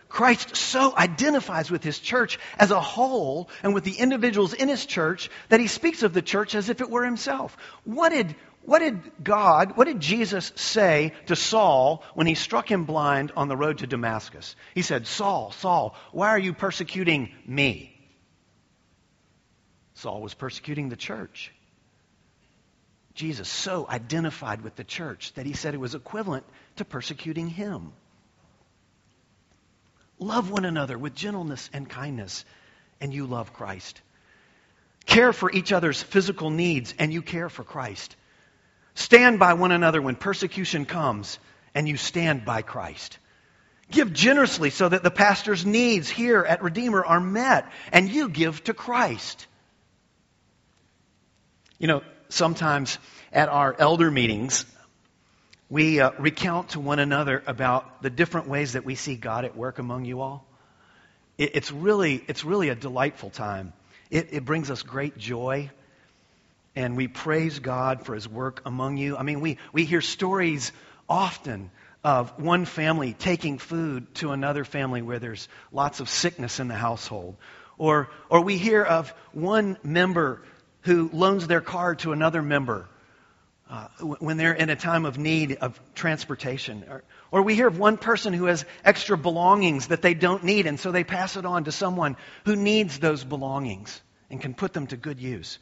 Christ 0.08 0.56
so 0.56 0.94
identifies 0.94 1.70
with 1.70 1.82
his 1.82 1.98
church 1.98 2.38
as 2.58 2.70
a 2.70 2.80
whole 2.80 3.48
and 3.62 3.72
with 3.72 3.84
the 3.84 3.96
individuals 3.96 4.52
in 4.52 4.68
his 4.68 4.84
church 4.84 5.30
that 5.48 5.60
he 5.60 5.66
speaks 5.66 6.02
of 6.02 6.12
the 6.12 6.20
church 6.20 6.54
as 6.54 6.68
if 6.68 6.82
it 6.82 6.90
were 6.90 7.04
himself. 7.04 7.56
What 7.84 8.10
did, 8.10 8.34
what 8.64 8.80
did 8.80 9.00
God, 9.24 9.76
what 9.76 9.86
did 9.86 10.00
Jesus 10.00 10.52
say 10.54 11.14
to 11.26 11.36
Saul 11.36 12.04
when 12.14 12.26
he 12.26 12.34
struck 12.34 12.70
him 12.70 12.84
blind 12.84 13.32
on 13.36 13.48
the 13.48 13.56
road 13.56 13.78
to 13.78 13.86
Damascus? 13.86 14.54
He 14.74 14.82
said, 14.82 15.06
Saul, 15.06 15.50
Saul, 15.52 15.96
why 16.12 16.28
are 16.28 16.38
you 16.38 16.52
persecuting 16.52 17.32
me? 17.46 17.91
Saul 20.02 20.20
was 20.20 20.34
persecuting 20.34 20.88
the 20.88 20.96
church. 20.96 21.52
Jesus 23.14 23.48
so 23.48 23.86
identified 23.88 24.62
with 24.62 24.74
the 24.74 24.82
church 24.82 25.32
that 25.34 25.46
he 25.46 25.52
said 25.52 25.74
it 25.74 25.80
was 25.80 25.94
equivalent 25.94 26.44
to 26.76 26.84
persecuting 26.84 27.46
him. 27.46 27.92
Love 30.18 30.50
one 30.50 30.64
another 30.64 30.98
with 30.98 31.14
gentleness 31.14 31.70
and 31.72 31.88
kindness, 31.88 32.44
and 33.00 33.14
you 33.14 33.26
love 33.26 33.52
Christ. 33.52 34.00
Care 35.06 35.32
for 35.32 35.52
each 35.52 35.72
other's 35.72 36.02
physical 36.02 36.50
needs, 36.50 36.94
and 36.98 37.12
you 37.12 37.22
care 37.22 37.48
for 37.48 37.62
Christ. 37.62 38.16
Stand 38.94 39.38
by 39.38 39.54
one 39.54 39.70
another 39.70 40.02
when 40.02 40.16
persecution 40.16 40.84
comes, 40.84 41.38
and 41.76 41.88
you 41.88 41.96
stand 41.96 42.44
by 42.44 42.62
Christ. 42.62 43.18
Give 43.88 44.12
generously 44.12 44.70
so 44.70 44.88
that 44.88 45.04
the 45.04 45.12
pastor's 45.12 45.64
needs 45.64 46.08
here 46.08 46.42
at 46.42 46.62
Redeemer 46.62 47.04
are 47.04 47.20
met, 47.20 47.70
and 47.92 48.10
you 48.10 48.28
give 48.28 48.64
to 48.64 48.74
Christ. 48.74 49.46
You 51.82 51.88
know, 51.88 52.02
sometimes 52.28 52.96
at 53.32 53.48
our 53.48 53.74
elder 53.76 54.08
meetings, 54.08 54.66
we 55.68 55.98
uh, 55.98 56.12
recount 56.16 56.68
to 56.70 56.80
one 56.80 57.00
another 57.00 57.42
about 57.44 58.02
the 58.02 58.08
different 58.08 58.46
ways 58.46 58.74
that 58.74 58.84
we 58.84 58.94
see 58.94 59.16
God 59.16 59.44
at 59.44 59.56
work 59.56 59.80
among 59.80 60.04
you 60.04 60.20
all. 60.20 60.46
It, 61.38 61.56
it's, 61.56 61.72
really, 61.72 62.22
it's 62.28 62.44
really 62.44 62.68
a 62.68 62.76
delightful 62.76 63.30
time. 63.30 63.72
It, 64.12 64.28
it 64.30 64.44
brings 64.44 64.70
us 64.70 64.84
great 64.84 65.18
joy 65.18 65.72
and 66.76 66.96
we 66.96 67.08
praise 67.08 67.58
God 67.58 68.06
for 68.06 68.14
his 68.14 68.28
work 68.28 68.62
among 68.64 68.96
you. 68.96 69.16
I 69.16 69.24
mean, 69.24 69.40
we, 69.40 69.58
we 69.72 69.84
hear 69.84 70.02
stories 70.02 70.70
often 71.08 71.72
of 72.04 72.38
one 72.40 72.64
family 72.64 73.12
taking 73.12 73.58
food 73.58 74.14
to 74.14 74.30
another 74.30 74.64
family 74.64 75.02
where 75.02 75.18
there's 75.18 75.48
lots 75.72 75.98
of 75.98 76.08
sickness 76.08 76.60
in 76.60 76.68
the 76.68 76.76
household. 76.76 77.34
Or, 77.76 78.08
or 78.28 78.42
we 78.42 78.56
hear 78.56 78.84
of 78.84 79.12
one 79.32 79.78
member 79.82 80.42
who 80.82 81.10
loans 81.12 81.46
their 81.46 81.60
car 81.60 81.94
to 81.96 82.12
another 82.12 82.42
member 82.42 82.88
uh, 83.70 83.88
when 84.00 84.36
they're 84.36 84.52
in 84.52 84.68
a 84.68 84.76
time 84.76 85.06
of 85.06 85.16
need 85.16 85.56
of 85.60 85.80
transportation. 85.94 86.84
Or, 86.88 87.02
or 87.30 87.42
we 87.42 87.54
hear 87.54 87.68
of 87.68 87.78
one 87.78 87.96
person 87.96 88.34
who 88.34 88.44
has 88.44 88.64
extra 88.84 89.16
belongings 89.16 89.88
that 89.88 90.02
they 90.02 90.14
don't 90.14 90.44
need, 90.44 90.66
and 90.66 90.78
so 90.78 90.92
they 90.92 91.04
pass 91.04 91.36
it 91.36 91.46
on 91.46 91.64
to 91.64 91.72
someone 91.72 92.16
who 92.44 92.54
needs 92.54 92.98
those 92.98 93.24
belongings 93.24 94.00
and 94.30 94.40
can 94.40 94.54
put 94.54 94.72
them 94.72 94.88
to 94.88 94.96
good 94.96 95.20
use. 95.20 95.58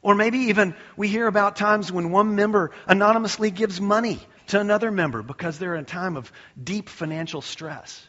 Or 0.00 0.14
maybe 0.14 0.38
even 0.38 0.74
we 0.96 1.08
hear 1.08 1.26
about 1.26 1.56
times 1.56 1.90
when 1.92 2.10
one 2.10 2.36
member 2.36 2.70
anonymously 2.86 3.50
gives 3.50 3.80
money 3.80 4.18
to 4.48 4.60
another 4.60 4.90
member 4.90 5.22
because 5.22 5.58
they're 5.58 5.74
in 5.74 5.82
a 5.82 5.84
time 5.84 6.16
of 6.16 6.30
deep 6.62 6.88
financial 6.88 7.42
stress. 7.42 8.08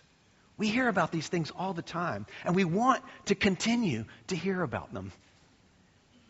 We 0.58 0.69
hear 0.69 0.88
about 0.88 1.12
these 1.12 1.28
things 1.28 1.52
all 1.52 1.73
the 1.73 1.82
time, 1.82 2.28
and 2.45 2.56
we 2.56 2.63
want 2.63 3.04
to 3.26 3.36
continue 3.36 4.06
to 4.28 4.36
hear 4.36 4.62
about 4.62 4.93
them 4.93 5.12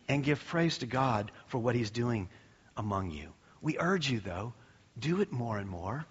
and 0.08 0.24
give 0.24 0.44
praise 0.46 0.78
to 0.78 0.86
God 0.86 1.30
for 1.46 1.58
what 1.58 1.74
He's 1.74 1.90
doing 1.90 2.28
among 2.76 3.10
you. 3.10 3.32
We 3.60 3.78
urge 3.78 4.10
you, 4.10 4.20
though, 4.20 4.54
do 4.98 5.20
it 5.20 5.32
more 5.32 5.58
and 5.58 5.68
more. 5.68 6.06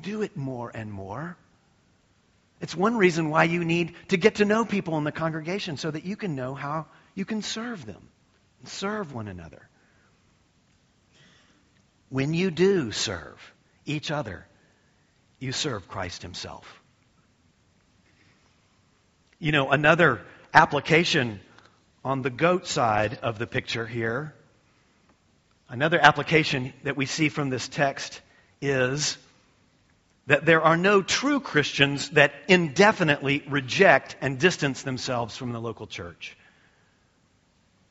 Do 0.00 0.22
it 0.22 0.36
more 0.36 0.70
and 0.74 0.90
more. 0.90 1.36
It's 2.60 2.74
one 2.74 2.96
reason 2.96 3.30
why 3.30 3.44
you 3.44 3.64
need 3.64 3.94
to 4.08 4.16
get 4.16 4.36
to 4.36 4.44
know 4.44 4.64
people 4.64 4.96
in 4.96 5.04
the 5.04 5.12
congregation 5.12 5.76
so 5.76 5.90
that 5.90 6.04
you 6.04 6.16
can 6.16 6.34
know 6.34 6.54
how 6.54 6.86
you 7.14 7.24
can 7.24 7.42
serve 7.42 7.84
them 7.84 8.08
and 8.60 8.68
serve 8.68 9.12
one 9.12 9.28
another. 9.28 9.68
When 12.08 12.32
you 12.32 12.50
do 12.50 12.92
serve 12.92 13.38
each 13.84 14.10
other, 14.10 14.46
you 15.38 15.52
serve 15.52 15.88
Christ 15.88 16.22
Himself. 16.22 16.80
You 19.38 19.52
know, 19.52 19.70
another 19.70 20.22
application 20.54 21.40
on 22.04 22.22
the 22.22 22.30
goat 22.30 22.66
side 22.66 23.18
of 23.22 23.38
the 23.38 23.46
picture 23.46 23.86
here, 23.86 24.34
another 25.68 25.98
application 25.98 26.72
that 26.82 26.96
we 26.96 27.06
see 27.06 27.28
from 27.28 27.48
this 27.48 27.66
text 27.66 28.20
is 28.60 29.16
that 30.26 30.44
there 30.44 30.62
are 30.62 30.76
no 30.76 31.02
true 31.02 31.40
Christians 31.40 32.10
that 32.10 32.32
indefinitely 32.48 33.42
reject 33.48 34.16
and 34.20 34.38
distance 34.38 34.82
themselves 34.82 35.36
from 35.36 35.52
the 35.52 35.60
local 35.60 35.86
church. 35.86 36.36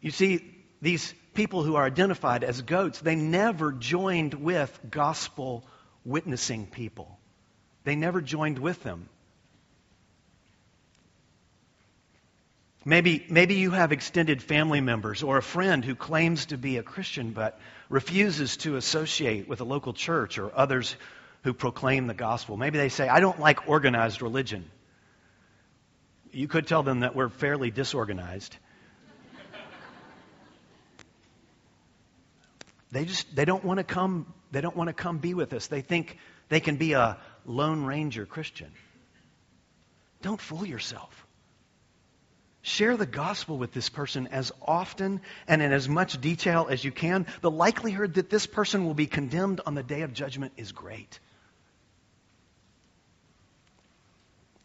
You 0.01 0.11
see, 0.11 0.43
these 0.81 1.13
people 1.33 1.63
who 1.63 1.75
are 1.75 1.85
identified 1.85 2.43
as 2.43 2.61
goats, 2.61 2.99
they 2.99 3.15
never 3.15 3.71
joined 3.71 4.33
with 4.33 4.79
gospel 4.89 5.63
witnessing 6.05 6.67
people. 6.67 7.19
They 7.83 7.95
never 7.95 8.21
joined 8.21 8.59
with 8.59 8.81
them. 8.83 9.09
Maybe, 12.85 13.25
maybe 13.29 13.55
you 13.55 13.71
have 13.71 13.93
extended 13.93 14.43
family 14.43 14.81
members 14.81 15.23
or 15.23 15.37
a 15.37 15.41
friend 15.43 15.85
who 15.85 15.95
claims 15.95 16.47
to 16.47 16.57
be 16.57 16.77
a 16.77 16.83
Christian 16.83 17.31
but 17.31 17.57
refuses 17.87 18.57
to 18.57 18.75
associate 18.75 19.47
with 19.47 19.61
a 19.61 19.63
local 19.63 19.93
church 19.93 20.37
or 20.37 20.51
others 20.53 20.95
who 21.43 21.53
proclaim 21.53 22.07
the 22.07 22.13
gospel. 22.13 22.57
Maybe 22.57 22.77
they 22.77 22.89
say, 22.89 23.07
I 23.07 23.21
don't 23.21 23.39
like 23.39 23.69
organized 23.69 24.21
religion. 24.21 24.69
You 26.31 26.47
could 26.47 26.67
tell 26.67 26.83
them 26.83 27.01
that 27.01 27.15
we're 27.15 27.29
fairly 27.29 27.71
disorganized. 27.71 28.57
they 32.91 33.05
just 33.05 33.33
they 33.35 33.45
don't 33.45 33.63
want 33.63 33.77
to 33.79 33.83
come 33.83 34.33
they 34.51 34.61
don't 34.61 34.75
want 34.75 34.89
to 34.89 34.93
come 34.93 35.19
be 35.19 35.33
with 35.33 35.53
us. 35.53 35.67
They 35.67 35.81
think 35.81 36.17
they 36.49 36.59
can 36.59 36.75
be 36.75 36.93
a 36.93 37.17
lone 37.45 37.85
ranger 37.85 38.25
Christian. 38.25 38.71
Don't 40.21 40.39
fool 40.39 40.65
yourself. 40.65 41.22
Share 42.65 42.95
the 42.95 43.05
gospel 43.05 43.57
with 43.57 43.73
this 43.73 43.89
person 43.89 44.27
as 44.27 44.53
often 44.61 45.19
and 45.49 45.61
in 45.61 45.73
as 45.73 45.89
much 45.89 46.19
detail 46.21 46.67
as 46.69 46.83
you 46.83 46.93
can. 46.93 47.27
The 47.41 47.51
likelihood 47.51 48.13
that 48.13 48.29
this 48.29 48.47
person 48.47 48.85
will 48.85 48.93
be 48.93 49.05
condemned 49.05 49.59
on 49.65 49.75
the 49.75 49.83
day 49.83 50.01
of 50.03 50.13
judgment 50.13 50.53
is 50.55 50.71
great. 50.71 51.19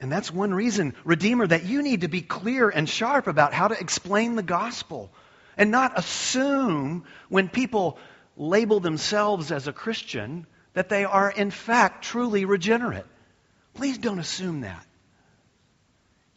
And 0.00 0.12
that's 0.12 0.32
one 0.32 0.54
reason, 0.54 0.94
Redeemer, 1.04 1.48
that 1.48 1.64
you 1.64 1.82
need 1.82 2.02
to 2.02 2.08
be 2.08 2.22
clear 2.22 2.68
and 2.68 2.88
sharp 2.88 3.26
about 3.26 3.52
how 3.52 3.66
to 3.66 3.78
explain 3.78 4.36
the 4.36 4.44
gospel 4.44 5.10
and 5.56 5.72
not 5.72 5.98
assume 5.98 7.02
when 7.28 7.48
people 7.48 7.98
label 8.36 8.78
themselves 8.78 9.50
as 9.50 9.66
a 9.66 9.72
Christian 9.72 10.46
that 10.74 10.88
they 10.88 11.04
are, 11.04 11.28
in 11.28 11.50
fact, 11.50 12.04
truly 12.04 12.44
regenerate. 12.44 13.06
Please 13.74 13.98
don't 13.98 14.20
assume 14.20 14.60
that. 14.60 14.86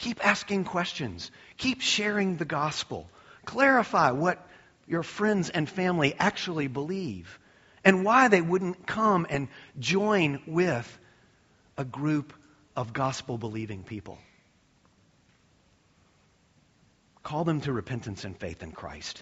Keep 0.02 0.26
asking 0.26 0.64
questions. 0.64 1.30
Keep 1.58 1.82
sharing 1.82 2.38
the 2.38 2.46
gospel. 2.46 3.08
Clarify 3.46 4.10
what 4.12 4.44
your 4.88 5.04
friends 5.04 5.52
and 5.52 5.70
family 5.70 6.16
actually 6.18 6.68
believe 6.68 7.40
and 7.86 8.04
why 8.04 8.28
they 8.28 8.42
wouldn't 8.42 8.88
come 8.88 9.28
and 9.30 9.48
join 9.80 10.42
with 10.48 11.00
a 11.78 11.86
group 11.86 12.34
of 12.76 12.94
gospel 12.94 13.38
believing 13.38 13.84
people. 13.84 14.18
Call 17.22 17.44
them 17.44 17.62
to 17.62 17.72
repentance 17.72 18.24
and 18.24 18.36
faith 18.36 18.64
in 18.64 18.72
Christ. 18.72 19.22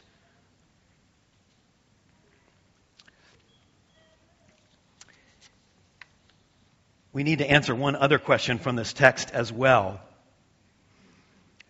We 7.12 7.24
need 7.24 7.40
to 7.40 7.52
answer 7.52 7.76
one 7.76 7.98
other 7.98 8.18
question 8.18 8.60
from 8.60 8.78
this 8.78 8.94
text 8.94 9.32
as 9.32 9.52
well. 9.52 10.00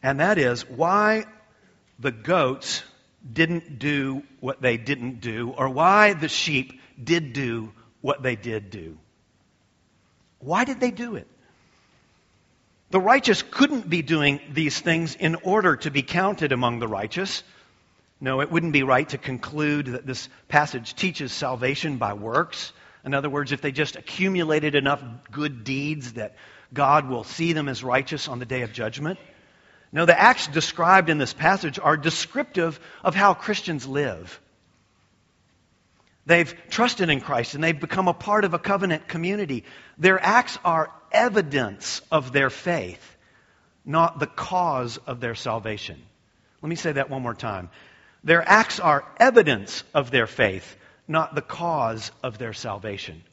And 0.01 0.19
that 0.19 0.37
is, 0.37 0.67
why 0.69 1.25
the 1.99 2.11
goats 2.11 2.83
didn't 3.31 3.79
do 3.79 4.23
what 4.39 4.61
they 4.61 4.77
didn't 4.77 5.19
do, 5.19 5.53
or 5.57 5.69
why 5.69 6.13
the 6.13 6.29
sheep 6.29 6.79
did 7.01 7.33
do 7.33 7.71
what 8.01 8.23
they 8.23 8.35
did 8.35 8.69
do. 8.69 8.97
Why 10.39 10.63
did 10.63 10.79
they 10.79 10.91
do 10.91 11.15
it? 11.15 11.27
The 12.91 12.99
righteous 12.99 13.43
couldn't 13.43 13.89
be 13.89 14.01
doing 14.01 14.39
these 14.51 14.79
things 14.79 15.15
in 15.15 15.35
order 15.35 15.75
to 15.75 15.91
be 15.91 16.01
counted 16.01 16.51
among 16.51 16.79
the 16.79 16.87
righteous. 16.87 17.43
No, 18.21 18.41
it 18.41 18.51
wouldn't 18.51 18.73
be 18.73 18.83
right 18.83 19.07
to 19.09 19.17
conclude 19.17 19.87
that 19.87 20.05
this 20.05 20.27
passage 20.47 20.95
teaches 20.95 21.31
salvation 21.31 21.97
by 21.97 22.13
works. 22.13 22.73
In 23.05 23.13
other 23.13 23.29
words, 23.29 23.51
if 23.51 23.61
they 23.61 23.71
just 23.71 23.95
accumulated 23.95 24.75
enough 24.75 25.03
good 25.31 25.63
deeds 25.63 26.13
that 26.13 26.35
God 26.73 27.07
will 27.07 27.23
see 27.23 27.53
them 27.53 27.67
as 27.67 27.83
righteous 27.83 28.27
on 28.27 28.39
the 28.39 28.45
day 28.45 28.61
of 28.61 28.73
judgment. 28.73 29.19
No, 29.91 30.05
the 30.05 30.19
acts 30.19 30.47
described 30.47 31.09
in 31.09 31.17
this 31.17 31.33
passage 31.33 31.79
are 31.79 31.97
descriptive 31.97 32.79
of 33.03 33.15
how 33.15 33.33
Christians 33.33 33.87
live. 33.87 34.39
They've 36.25 36.53
trusted 36.69 37.09
in 37.09 37.21
Christ 37.21 37.55
and 37.55 37.63
they've 37.63 37.79
become 37.79 38.07
a 38.07 38.13
part 38.13 38.45
of 38.45 38.53
a 38.53 38.59
covenant 38.59 39.07
community. 39.07 39.63
Their 39.97 40.23
acts 40.23 40.59
are 40.63 40.91
evidence 41.11 42.01
of 42.11 42.31
their 42.31 42.51
faith, 42.51 43.17
not 43.83 44.19
the 44.19 44.27
cause 44.27 44.97
of 44.97 45.19
their 45.21 45.33
salvation. 45.33 45.99
Let 46.61 46.69
me 46.69 46.75
say 46.75 46.91
that 46.91 47.09
one 47.09 47.23
more 47.23 47.33
time. 47.33 47.71
Their 48.23 48.47
acts 48.47 48.79
are 48.79 49.05
evidence 49.17 49.83
of 49.93 50.11
their 50.11 50.27
faith, 50.27 50.77
not 51.07 51.33
the 51.33 51.41
cause 51.41 52.11
of 52.21 52.37
their 52.37 52.53
salvation. 52.53 53.23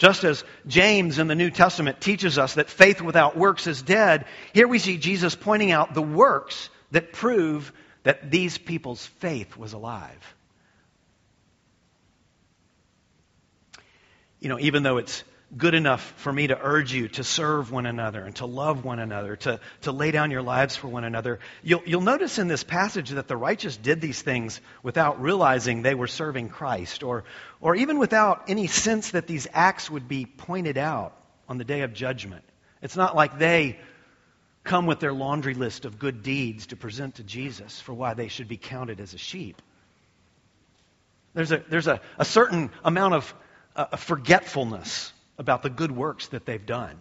Just 0.00 0.24
as 0.24 0.44
James 0.66 1.18
in 1.18 1.26
the 1.26 1.34
New 1.34 1.50
Testament 1.50 2.00
teaches 2.00 2.38
us 2.38 2.54
that 2.54 2.70
faith 2.70 3.02
without 3.02 3.36
works 3.36 3.66
is 3.66 3.82
dead, 3.82 4.24
here 4.54 4.66
we 4.66 4.78
see 4.78 4.96
Jesus 4.96 5.36
pointing 5.36 5.72
out 5.72 5.92
the 5.92 6.00
works 6.00 6.70
that 6.90 7.12
prove 7.12 7.70
that 8.02 8.30
these 8.30 8.56
people's 8.56 9.04
faith 9.04 9.58
was 9.58 9.74
alive. 9.74 10.34
You 14.40 14.48
know, 14.48 14.58
even 14.58 14.84
though 14.84 14.96
it's 14.96 15.22
good 15.56 15.74
enough 15.74 16.00
for 16.16 16.32
me 16.32 16.46
to 16.46 16.58
urge 16.60 16.92
you 16.92 17.08
to 17.08 17.24
serve 17.24 17.72
one 17.72 17.86
another 17.86 18.22
and 18.22 18.36
to 18.36 18.46
love 18.46 18.84
one 18.84 19.00
another, 19.00 19.34
to, 19.36 19.60
to 19.82 19.92
lay 19.92 20.10
down 20.12 20.30
your 20.30 20.42
lives 20.42 20.76
for 20.76 20.86
one 20.86 21.02
another. 21.02 21.40
You'll, 21.62 21.82
you'll 21.86 22.00
notice 22.00 22.38
in 22.38 22.46
this 22.46 22.62
passage 22.62 23.10
that 23.10 23.26
the 23.26 23.36
righteous 23.36 23.76
did 23.76 24.00
these 24.00 24.22
things 24.22 24.60
without 24.82 25.20
realizing 25.20 25.82
they 25.82 25.96
were 25.96 26.06
serving 26.06 26.50
Christ, 26.50 27.02
or, 27.02 27.24
or 27.60 27.74
even 27.74 27.98
without 27.98 28.44
any 28.48 28.68
sense 28.68 29.10
that 29.10 29.26
these 29.26 29.48
acts 29.52 29.90
would 29.90 30.06
be 30.06 30.24
pointed 30.24 30.78
out 30.78 31.16
on 31.48 31.58
the 31.58 31.64
day 31.64 31.80
of 31.80 31.92
judgment. 31.92 32.44
It's 32.80 32.96
not 32.96 33.16
like 33.16 33.38
they 33.38 33.78
come 34.62 34.86
with 34.86 35.00
their 35.00 35.12
laundry 35.12 35.54
list 35.54 35.84
of 35.84 35.98
good 35.98 36.22
deeds 36.22 36.66
to 36.66 36.76
present 36.76 37.16
to 37.16 37.24
Jesus 37.24 37.80
for 37.80 37.92
why 37.92 38.14
they 38.14 38.28
should 38.28 38.46
be 38.46 38.56
counted 38.56 39.00
as 39.00 39.14
a 39.14 39.18
sheep. 39.18 39.60
There's 41.34 41.50
a, 41.50 41.62
there's 41.68 41.86
a, 41.88 42.00
a 42.18 42.24
certain 42.24 42.70
amount 42.84 43.14
of 43.14 43.34
uh, 43.74 43.96
forgetfulness 43.96 45.12
about 45.40 45.62
the 45.62 45.70
good 45.70 45.90
works 45.90 46.28
that 46.28 46.44
they've 46.44 46.64
done. 46.64 46.96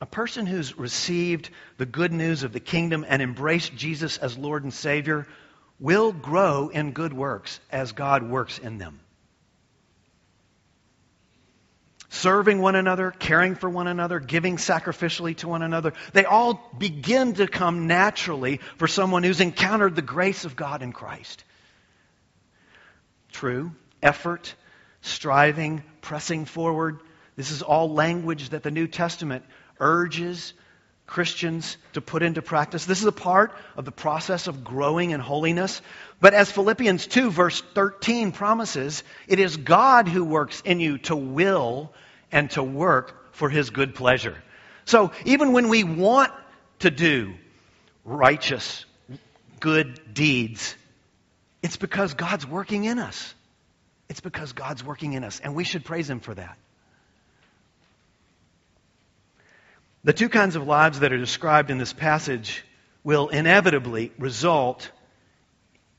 A 0.00 0.06
person 0.06 0.46
who's 0.46 0.78
received 0.78 1.50
the 1.76 1.84
good 1.84 2.12
news 2.12 2.44
of 2.44 2.52
the 2.52 2.60
kingdom 2.60 3.04
and 3.06 3.20
embraced 3.20 3.76
Jesus 3.76 4.16
as 4.16 4.38
Lord 4.38 4.64
and 4.64 4.72
Savior 4.72 5.26
will 5.78 6.12
grow 6.12 6.70
in 6.70 6.92
good 6.92 7.12
works 7.12 7.60
as 7.70 7.92
God 7.92 8.22
works 8.28 8.58
in 8.58 8.78
them. 8.78 9.00
Serving 12.08 12.58
one 12.58 12.74
another, 12.74 13.10
caring 13.10 13.54
for 13.54 13.68
one 13.68 13.86
another, 13.86 14.18
giving 14.18 14.56
sacrificially 14.56 15.36
to 15.36 15.48
one 15.48 15.62
another, 15.62 15.92
they 16.14 16.24
all 16.24 16.70
begin 16.78 17.34
to 17.34 17.46
come 17.46 17.86
naturally 17.86 18.60
for 18.78 18.88
someone 18.88 19.24
who's 19.24 19.42
encountered 19.42 19.94
the 19.94 20.00
grace 20.00 20.46
of 20.46 20.56
God 20.56 20.82
in 20.82 20.92
Christ. 20.92 21.44
True, 23.30 23.72
effort, 24.02 24.54
striving, 25.00 25.82
pressing 26.00 26.44
forward. 26.44 27.00
This 27.36 27.50
is 27.50 27.62
all 27.62 27.92
language 27.92 28.50
that 28.50 28.62
the 28.62 28.70
New 28.70 28.86
Testament 28.86 29.44
urges 29.78 30.52
Christians 31.08 31.78
to 31.94 32.02
put 32.02 32.22
into 32.22 32.42
practice. 32.42 32.84
This 32.84 33.00
is 33.00 33.06
a 33.06 33.12
part 33.12 33.52
of 33.76 33.86
the 33.86 33.90
process 33.90 34.46
of 34.46 34.62
growing 34.62 35.10
in 35.10 35.20
holiness. 35.20 35.80
But 36.20 36.34
as 36.34 36.52
Philippians 36.52 37.06
2, 37.06 37.30
verse 37.30 37.62
13 37.74 38.32
promises, 38.32 39.02
it 39.26 39.40
is 39.40 39.56
God 39.56 40.06
who 40.06 40.24
works 40.24 40.60
in 40.60 40.80
you 40.80 40.98
to 40.98 41.16
will 41.16 41.92
and 42.30 42.50
to 42.50 42.62
work 42.62 43.34
for 43.34 43.48
his 43.48 43.70
good 43.70 43.94
pleasure. 43.94 44.36
So 44.84 45.12
even 45.24 45.52
when 45.52 45.68
we 45.68 45.82
want 45.82 46.30
to 46.80 46.90
do 46.90 47.34
righteous, 48.04 48.84
good 49.60 50.12
deeds, 50.12 50.76
it's 51.62 51.76
because 51.78 52.14
God's 52.14 52.46
working 52.46 52.84
in 52.84 52.98
us. 52.98 53.34
It's 54.08 54.20
because 54.20 54.52
God's 54.52 54.82
working 54.82 55.12
in 55.12 55.24
us, 55.24 55.40
and 55.40 55.54
we 55.54 55.64
should 55.64 55.84
praise 55.84 56.08
Him 56.08 56.20
for 56.20 56.34
that. 56.34 56.56
The 60.04 60.12
two 60.12 60.28
kinds 60.28 60.56
of 60.56 60.66
lives 60.66 61.00
that 61.00 61.12
are 61.12 61.18
described 61.18 61.70
in 61.70 61.78
this 61.78 61.92
passage 61.92 62.64
will 63.04 63.28
inevitably 63.28 64.12
result 64.18 64.90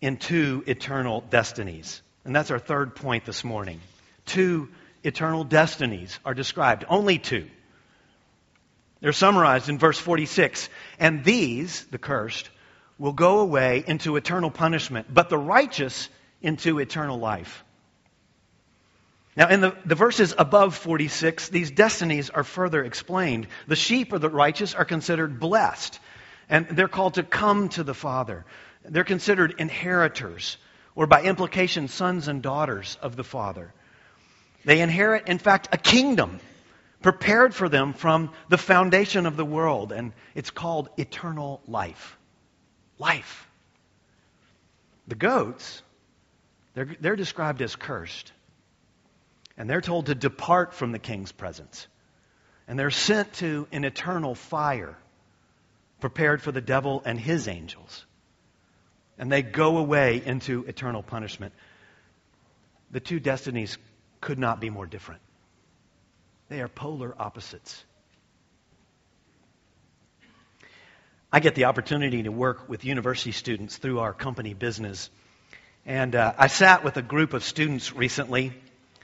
in 0.02 0.18
two 0.18 0.64
eternal 0.68 1.22
destinies. 1.22 2.02
And 2.24 2.36
that's 2.36 2.52
our 2.52 2.60
third 2.60 2.96
point 2.96 3.26
this 3.26 3.44
morning. 3.44 3.82
Two 4.26 4.70
eternal 5.04 5.44
destinies 5.44 6.18
are 6.26 6.34
described, 6.34 6.86
only 6.88 7.20
two. 7.20 7.48
They're 9.02 9.14
summarized 9.14 9.70
in 9.70 9.78
verse 9.78 9.98
46. 9.98 10.70
And 11.00 11.24
these, 11.24 11.86
the 11.86 11.98
cursed, 11.98 12.50
will 12.98 13.14
go 13.14 13.40
away 13.40 13.84
into 13.86 14.16
eternal 14.18 14.52
punishment, 14.52 15.08
but 15.14 15.30
the 15.30 15.38
righteous 15.38 16.10
into 16.42 16.80
eternal 16.80 17.18
life. 17.18 17.64
Now, 19.40 19.48
in 19.48 19.62
the, 19.62 19.74
the 19.86 19.96
verses 19.96 20.36
above 20.38 20.76
46, 20.76 21.48
these 21.48 21.72
destinies 21.72 22.30
are 22.30 22.44
further 22.44 22.84
explained. 22.84 23.48
The 23.68 23.78
sheep 23.78 24.12
or 24.12 24.20
the 24.20 24.30
righteous 24.30 24.76
are 24.76 24.84
considered 24.84 25.40
blessed, 25.40 25.98
and 26.50 26.68
they're 26.68 26.90
called 26.90 27.14
to 27.14 27.24
come 27.24 27.70
to 27.70 27.86
the 27.86 27.94
Father. 27.94 28.46
They're 28.84 29.06
considered 29.06 29.56
inheritors, 29.58 30.58
or 30.94 31.08
by 31.08 31.22
implication, 31.22 31.88
sons 31.88 32.28
and 32.28 32.42
daughters 32.42 32.98
of 33.02 33.16
the 33.16 33.24
Father. 33.24 33.74
They 34.66 34.82
inherit, 34.82 35.30
in 35.30 35.38
fact, 35.38 35.70
a 35.72 35.78
kingdom 35.78 36.42
prepared 37.02 37.56
for 37.56 37.70
them 37.70 37.94
from 37.94 38.34
the 38.50 38.58
foundation 38.58 39.26
of 39.26 39.38
the 39.38 39.46
world, 39.46 39.94
and 39.94 40.12
it's 40.36 40.52
called 40.52 40.90
eternal 40.98 41.62
life. 41.66 42.18
Life. 42.98 43.48
The 45.08 45.16
goats, 45.16 45.82
they're, 46.74 46.94
they're 47.00 47.16
described 47.16 47.62
as 47.62 47.78
cursed. 47.78 48.34
And 49.60 49.70
they're 49.70 49.82
told 49.82 50.06
to 50.06 50.16
depart 50.16 50.74
from 50.74 50.94
the 50.94 51.00
king's 51.00 51.34
presence. 51.34 51.86
And 52.68 52.80
they're 52.80 52.90
sent 52.90 53.34
to 53.34 53.68
an 53.74 53.84
eternal 53.84 54.34
fire 54.34 54.98
prepared 56.00 56.42
for 56.42 56.54
the 56.54 56.62
devil 56.62 57.02
and 57.06 57.20
his 57.20 57.50
angels. 57.50 58.06
And 59.18 59.30
they 59.30 59.42
go 59.42 59.78
away 59.78 60.24
into 60.26 60.64
eternal 60.64 61.04
punishment. 61.04 61.54
The 62.92 63.02
two 63.02 63.20
destinies 63.20 63.78
could 64.22 64.40
not 64.40 64.62
be 64.62 64.70
more 64.70 64.86
different. 64.86 65.22
They 66.48 66.62
are 66.62 66.70
polar 66.70 67.14
opposites. 67.20 67.84
I 71.34 71.42
get 71.42 71.56
the 71.56 71.66
opportunity 71.66 72.24
to 72.24 72.32
work 72.32 72.70
with 72.70 72.86
university 72.86 73.34
students 73.34 73.76
through 73.76 74.00
our 74.00 74.14
company 74.14 74.54
business. 74.54 75.10
And 75.86 76.16
uh, 76.16 76.34
I 76.38 76.48
sat 76.48 76.86
with 76.86 76.96
a 76.96 77.02
group 77.02 77.34
of 77.34 77.44
students 77.44 77.94
recently 77.94 78.54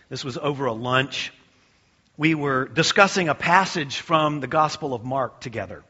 this 0.10 0.24
was 0.24 0.38
over 0.38 0.66
a 0.66 0.74
lunch. 0.74 1.34
We 2.18 2.36
were 2.36 2.66
discussing 2.66 3.28
a 3.28 3.36
passage 3.36 3.98
from 3.98 4.40
the 4.40 4.48
Gospel 4.48 4.94
of 4.94 5.04
Mark 5.04 5.42
together. 5.42 5.84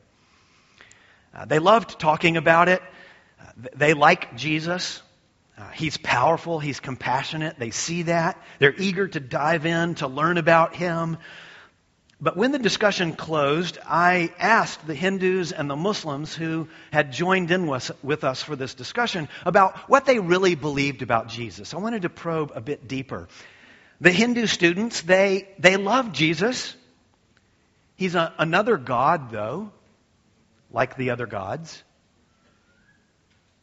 Uh, 1.34 1.46
they 1.46 1.60
loved 1.60 2.00
talking 2.00 2.38
about 2.38 2.70
it. 2.70 2.82
Uh, 3.40 3.46
they 3.76 3.94
like 3.94 4.38
Jesus. 4.38 5.02
Uh, 5.58 5.70
he's 5.70 5.98
powerful. 5.98 6.60
He's 6.60 6.80
compassionate. 6.80 7.60
They 7.60 7.72
see 7.72 8.04
that. 8.04 8.42
They're 8.60 8.76
eager 8.76 9.08
to 9.08 9.20
dive 9.20 9.66
in 9.66 9.96
to 9.96 10.08
learn 10.08 10.38
about 10.38 10.76
him. 10.76 11.18
But 12.22 12.38
when 12.38 12.54
the 12.54 12.60
discussion 12.60 13.14
closed, 13.14 13.78
I 13.86 14.34
asked 14.40 14.88
the 14.88 14.96
Hindus 14.96 15.52
and 15.52 15.70
the 15.70 15.76
Muslims 15.76 16.34
who 16.34 16.70
had 16.92 17.12
joined 17.12 17.52
in 17.52 17.68
with 17.68 18.24
us 18.24 18.42
for 18.42 18.56
this 18.56 18.74
discussion 18.74 19.28
about 19.46 19.78
what 19.90 20.06
they 20.06 20.20
really 20.20 20.56
believed 20.56 21.02
about 21.02 21.28
Jesus. 21.28 21.74
I 21.74 21.78
wanted 21.78 22.04
to 22.04 22.10
probe 22.10 22.54
a 22.56 22.62
bit 22.62 22.88
deeper. 22.88 23.28
The 24.02 24.12
Hindu 24.12 24.48
students, 24.48 25.02
they, 25.02 25.48
they 25.58 25.78
love 25.78 26.12
Jesus. 26.12 26.76
He's 27.96 28.16
a, 28.16 28.34
another 28.38 28.78
God, 28.78 29.32
though, 29.32 29.72
like 30.72 30.98
the 30.98 31.12
other 31.12 31.26
gods. 31.26 31.82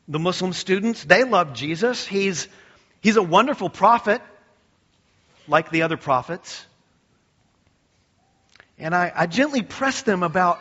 The 0.09 0.19
Muslim 0.19 0.53
students, 0.53 1.05
they 1.05 1.25
love 1.25 1.53
Jesus. 1.53 2.07
He's, 2.07 2.49
he's 3.01 3.17
a 3.17 3.23
wonderful 3.23 3.69
prophet, 3.69 4.23
like 5.47 5.71
the 5.71 5.83
other 5.83 5.97
prophets. 5.97 6.65
And 8.79 8.95
I, 8.95 9.13
I 9.15 9.27
gently 9.27 9.63
press 9.63 10.03
them 10.03 10.23
about 10.23 10.61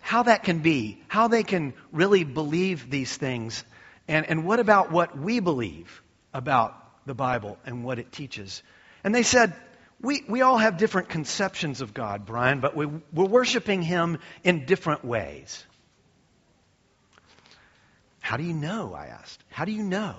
how 0.00 0.24
that 0.24 0.42
can 0.42 0.58
be, 0.58 1.00
how 1.06 1.28
they 1.28 1.42
can 1.42 1.74
really 1.92 2.24
believe 2.24 2.90
these 2.90 3.16
things, 3.16 3.64
and, 4.08 4.26
and 4.26 4.44
what 4.44 4.58
about 4.58 4.90
what 4.90 5.16
we 5.16 5.40
believe 5.40 6.02
about 6.32 6.74
the 7.06 7.14
Bible 7.14 7.58
and 7.66 7.84
what 7.84 7.98
it 7.98 8.12
teaches. 8.12 8.62
And 9.04 9.14
they 9.14 9.22
said, 9.22 9.54
we, 10.00 10.22
we 10.28 10.42
all 10.42 10.58
have 10.58 10.76
different 10.76 11.08
conceptions 11.08 11.80
of 11.80 11.92
God, 11.92 12.24
Brian, 12.24 12.60
but 12.60 12.76
we, 12.76 12.86
we're 12.86 13.26
worshiping 13.26 13.82
Him 13.82 14.18
in 14.44 14.64
different 14.64 15.04
ways. 15.04 15.64
How 18.20 18.36
do 18.36 18.44
you 18.44 18.52
know? 18.52 18.94
I 18.94 19.06
asked. 19.06 19.42
How 19.48 19.64
do 19.64 19.72
you 19.72 19.82
know? 19.82 20.14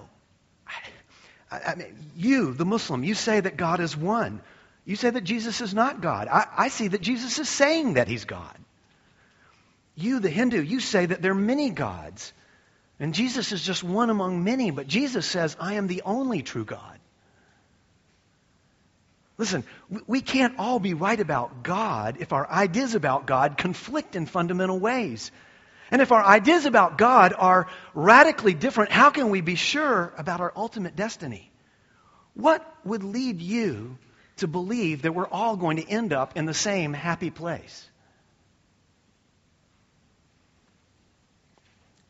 I, 1.52 1.60
I 1.68 1.76
mean, 1.76 1.96
you, 2.16 2.54
the 2.54 2.66
Muslim, 2.66 3.04
you 3.04 3.16
say 3.16 3.40
that 3.40 3.56
God 3.56 3.80
is 3.80 3.96
one. 3.96 4.42
You 4.86 4.96
say 4.96 5.10
that 5.10 5.24
Jesus 5.24 5.62
is 5.62 5.74
not 5.74 6.02
God. 6.02 6.28
I, 6.28 6.48
I 6.58 6.68
see 6.70 6.88
that 6.90 7.02
Jesus 7.02 7.40
is 7.40 7.48
saying 7.48 7.94
that 7.94 8.08
He's 8.08 8.26
God. 8.26 8.58
You, 9.96 10.20
the 10.20 10.30
Hindu, 10.30 10.62
you 10.62 10.80
say 10.80 11.06
that 11.06 11.22
there 11.22 11.32
are 11.32 11.36
many 11.36 11.70
gods. 11.70 12.34
And 13.00 13.14
Jesus 13.14 13.52
is 13.52 13.62
just 13.62 13.84
one 13.84 14.10
among 14.10 14.44
many, 14.44 14.72
but 14.72 14.88
Jesus 14.88 15.26
says, 15.26 15.56
I 15.60 15.76
am 15.76 15.88
the 15.88 16.02
only 16.04 16.42
true 16.42 16.66
God. 16.66 17.00
Listen, 19.40 19.64
we 20.06 20.20
can't 20.20 20.60
all 20.60 20.80
be 20.80 20.94
right 20.94 21.20
about 21.20 21.64
God 21.64 22.18
if 22.20 22.34
our 22.34 22.46
ideas 22.46 22.94
about 22.94 23.26
God 23.26 23.58
conflict 23.58 24.18
in 24.18 24.26
fundamental 24.26 24.78
ways. 24.78 25.32
And 25.92 26.02
if 26.02 26.12
our 26.12 26.22
ideas 26.22 26.66
about 26.66 26.98
God 26.98 27.34
are 27.36 27.70
radically 27.94 28.54
different, 28.54 28.92
how 28.92 29.12
can 29.12 29.30
we 29.30 29.40
be 29.40 29.56
sure 29.56 30.14
about 30.18 30.42
our 30.42 30.52
ultimate 30.58 30.98
destiny? 30.98 31.50
What 32.34 32.70
would 32.84 33.06
lead 33.06 33.40
you 33.40 33.98
to 34.38 34.48
believe 34.48 35.04
that 35.04 35.16
we're 35.16 35.26
all 35.26 35.56
going 35.56 35.78
to 35.78 35.90
end 35.90 36.12
up 36.12 36.36
in 36.36 36.44
the 36.46 36.54
same 36.54 36.92
happy 36.92 37.30
place? 37.30 37.90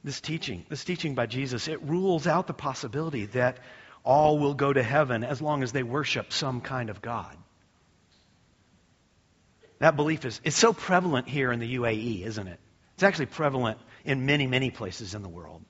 This 0.04 0.20
teaching, 0.20 0.66
this 0.68 0.84
teaching 0.84 1.14
by 1.14 1.28
Jesus, 1.28 1.68
it 1.68 1.84
rules 1.84 2.26
out 2.26 2.48
the 2.48 2.54
possibility 2.56 3.28
that 3.28 3.60
all 4.04 4.40
will 4.40 4.54
go 4.54 4.72
to 4.72 4.84
heaven 4.84 5.24
as 5.24 5.42
long 5.42 5.64
as 5.64 5.72
they 5.72 5.84
worship 5.84 6.34
some 6.34 6.62
kind 6.62 6.90
of 6.90 7.02
God. 7.02 7.36
That 9.80 9.96
belief 9.96 10.26
is 10.26 10.42
it's 10.44 10.58
so 10.58 10.74
prevalent 10.74 11.28
here 11.28 11.52
in 11.52 11.60
the 11.60 11.76
UAE, 11.76 12.26
isn't 12.26 12.48
it? 12.48 12.60
It's 12.96 13.04
actually 13.04 13.28
prevalent 13.28 13.80
in 14.04 14.26
many, 14.26 14.46
many 14.46 14.72
places 14.72 15.16
in 15.16 15.22
the 15.22 15.30
world. 15.30 15.64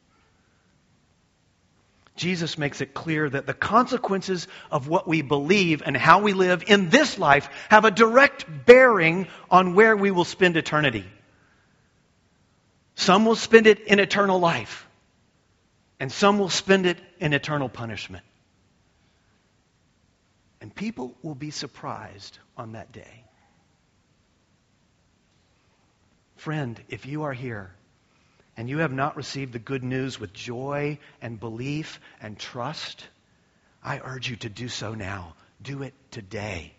Jesus 2.16 2.58
makes 2.58 2.82
it 2.82 2.94
clear 2.94 3.30
that 3.30 3.46
the 3.46 3.54
consequences 3.54 4.48
of 4.70 4.90
what 4.90 5.08
we 5.08 5.22
believe 5.22 5.82
and 5.86 5.96
how 5.96 6.22
we 6.22 6.34
live 6.34 6.64
in 6.68 6.90
this 6.90 7.18
life 7.18 7.50
have 7.70 7.86
a 7.86 7.92
direct 7.92 8.46
bearing 8.66 9.28
on 9.50 9.74
where 9.74 9.96
we 9.96 10.12
will 10.12 10.26
spend 10.26 10.58
eternity. 10.58 11.06
Some 12.96 13.26
will 13.26 13.38
spend 13.38 13.68
it 13.68 13.80
in 13.80 14.00
eternal 14.00 14.40
life, 14.40 14.89
and 16.00 16.12
some 16.12 16.40
will 16.40 16.50
spend 16.50 16.86
it 16.86 16.98
in 17.20 17.34
eternal 17.34 17.70
punishment. 17.70 18.24
And 20.62 20.74
people 20.74 21.16
will 21.22 21.36
be 21.36 21.52
surprised 21.52 22.38
on 22.58 22.74
that 22.74 22.92
day. 22.92 23.24
Friend, 26.36 26.80
if 26.90 27.06
you 27.06 27.24
are 27.24 27.34
here 27.34 27.72
and 28.56 28.70
you 28.70 28.80
have 28.80 28.94
not 28.94 29.18
received 29.18 29.54
the 29.54 29.60
good 29.60 29.84
news 29.84 30.20
with 30.20 30.34
joy 30.34 31.00
and 31.22 31.40
belief 31.40 32.00
and 32.22 32.40
trust, 32.40 33.06
I 33.84 34.00
urge 34.00 34.30
you 34.30 34.38
to 34.38 34.50
do 34.50 34.70
so 34.70 34.94
now. 34.94 35.36
Do 35.62 35.84
it 35.84 35.94
today. 36.12 36.74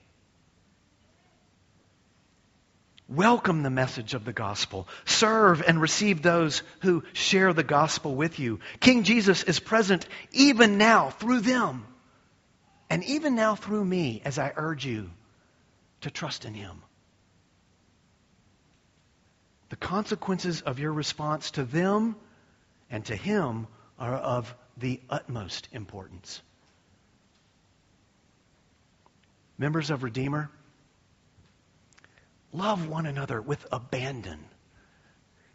Welcome 3.11 3.63
the 3.65 3.71
message 3.71 4.15
of 4.15 4.25
the 4.25 4.33
gospel. 4.33 4.87
Serve 5.05 5.63
and 5.67 5.81
receive 5.81 6.23
those 6.23 6.63
who 6.81 7.03
share 7.13 7.53
the 7.53 7.65
gospel 7.65 8.15
with 8.15 8.39
you. 8.39 8.61
King 8.79 9.03
Jesus 9.03 9.43
is 9.43 9.59
present 9.59 10.07
even 10.31 10.79
now 10.79 11.11
through 11.11 11.41
them, 11.41 11.87
and 12.89 13.03
even 13.05 13.35
now 13.35 13.57
through 13.57 13.85
me 13.85 14.23
as 14.25 14.39
I 14.39 14.53
urge 14.55 14.87
you 14.87 15.11
to 16.03 16.11
trust 16.11 16.45
in 16.45 16.55
him. 16.55 16.83
The 19.71 19.77
consequences 19.77 20.63
of 20.63 20.79
your 20.79 20.93
response 20.93 21.53
to 21.53 21.65
them 21.65 22.17
and 22.91 23.05
to 23.07 23.17
Him 23.17 23.69
are 23.99 24.15
of 24.15 24.55
the 24.77 25.01
utmost 25.09 25.69
importance. 25.73 26.43
Members 29.59 29.91
of 29.91 30.03
Redeemer, 30.03 30.51
love 32.53 32.89
one 32.89 33.07
another 33.07 33.41
with 33.41 33.67
abandon. 33.73 34.45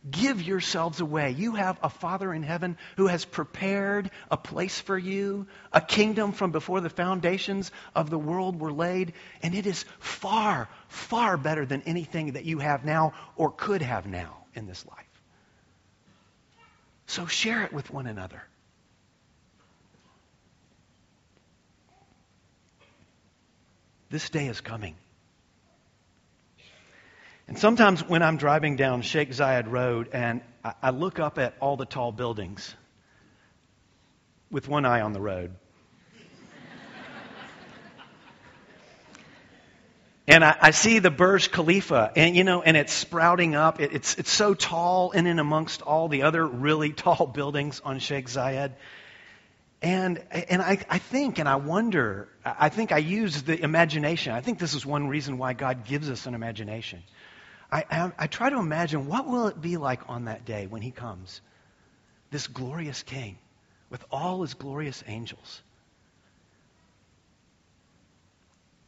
Give 0.10 0.39
yourselves 0.39 1.00
away. 1.00 1.32
You 1.32 1.56
have 1.56 1.80
a 1.82 1.89
Father 1.89 2.32
in 2.32 2.43
heaven 2.43 2.78
who 2.96 3.08
has 3.08 3.26
prepared 3.26 4.12
a 4.30 4.38
place 4.38 4.80
for 4.80 4.98
you, 4.98 5.48
a 5.74 5.82
kingdom 5.82 6.32
from 6.32 6.52
before 6.52 6.80
the 6.80 6.91
foundations 6.91 7.72
of 7.96 8.12
the 8.12 8.20
world 8.20 8.60
were 8.60 8.72
laid, 8.72 9.14
and 9.41 9.56
it 9.56 9.66
is 9.66 9.84
far, 10.00 10.70
far 10.89 11.38
better 11.38 11.66
than 11.66 11.82
anything 11.84 12.34
that 12.34 12.46
you 12.46 12.60
have 12.60 12.86
now 12.86 13.14
or 13.36 13.52
could 13.52 13.82
have 13.82 14.06
now 14.06 14.46
in 14.54 14.68
this 14.68 14.86
life. 14.86 15.06
So 17.08 17.26
share 17.26 17.64
it 17.64 17.74
with 17.74 17.89
one 17.89 18.06
another. 18.06 18.43
This 24.10 24.30
day 24.30 24.48
is 24.48 24.62
coming. 24.62 24.96
And 27.48 27.60
sometimes 27.60 28.02
when 28.02 28.24
I'm 28.24 28.38
driving 28.38 28.76
down 28.76 29.02
Sheikh 29.04 29.30
Zayed 29.30 29.70
Road 29.70 30.10
and 30.14 30.41
I, 30.82 30.89
look 30.89 31.20
up 31.20 31.38
at 31.38 31.54
all 31.60 31.78
the 31.78 31.86
tall 31.86 32.12
buildings 32.12 32.74
with 34.50 34.68
one 34.68 34.84
eye 34.84 35.02
on 35.02 35.14
the 35.14 35.22
road. 35.22 35.56
And 40.28 40.43
I, 40.43 40.58
I, 40.60 40.72
see 40.72 40.98
the 40.98 41.12
Burj 41.12 41.52
Khalifa, 41.52 42.12
and 42.16 42.36
you 42.36 42.43
know, 42.43 42.64
and 42.64 42.76
it's 42.76 42.91
sprouting 42.91 43.54
up. 43.54 43.80
It, 43.80 43.93
it's 43.93 44.16
it's 44.16 44.32
so 44.32 44.56
tall, 44.56 45.12
in 45.12 45.28
and 45.28 45.39
amongst 45.39 45.84
all 45.84 46.08
the 46.08 46.24
other 46.24 46.43
really 46.43 46.93
tall 47.04 47.28
buildings 47.28 47.80
on 47.86 48.00
Sheikh 48.00 48.26
Zayed. 48.26 48.72
And 49.84 50.24
and 50.32 50.64
I, 50.64 50.84
I 50.89 50.98
think 50.98 51.38
and 51.38 51.48
I 51.48 51.58
wonder. 51.58 52.28
I 52.43 52.70
think 52.70 52.91
I 52.91 52.98
use 52.98 53.43
the 53.43 53.62
imagination. 53.62 54.34
I 54.34 54.41
think 54.41 54.58
this 54.58 54.74
is 54.74 54.84
one 54.84 55.10
reason 55.10 55.38
why 55.38 55.54
God 55.54 55.86
gives 55.86 56.10
us 56.10 56.26
an 56.26 56.34
imagination. 56.34 57.04
I, 57.72 57.86
I, 57.89 58.11
I 58.18 58.28
try 58.28 58.49
to 58.49 58.59
imagine 58.59 59.07
what 59.07 59.28
will 59.28 59.47
it 59.47 59.61
be 59.61 59.78
like 59.78 60.01
on 60.07 60.26
that 60.26 60.45
day 60.45 60.68
when 60.68 60.82
he 60.82 60.91
comes, 60.91 61.41
this 62.32 62.47
glorious 62.47 63.03
king 63.03 63.38
with 63.89 64.03
all 64.11 64.41
his 64.41 64.53
glorious 64.53 65.03
angels. 65.07 65.61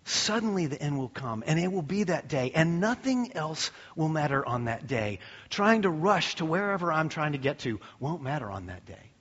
Suddenly 0.06 0.68
the 0.68 0.82
end 0.82 0.98
will 0.98 1.10
come, 1.10 1.44
and 1.46 1.60
it 1.60 1.70
will 1.70 1.82
be 1.82 2.04
that 2.04 2.30
day, 2.30 2.52
and 2.56 2.80
nothing 2.80 3.34
else 3.36 3.72
will 3.96 4.08
matter 4.08 4.46
on 4.46 4.66
that 4.66 4.88
day. 4.88 5.20
Trying 5.50 5.82
to 5.82 5.90
rush 5.90 6.36
to 6.36 6.46
wherever 6.46 6.94
I'm 6.94 7.10
trying 7.10 7.34
to 7.34 7.38
get 7.38 7.60
to 7.60 7.82
won't 8.00 8.22
matter 8.22 8.50
on 8.50 8.68
that 8.68 8.86
day. 8.86 9.12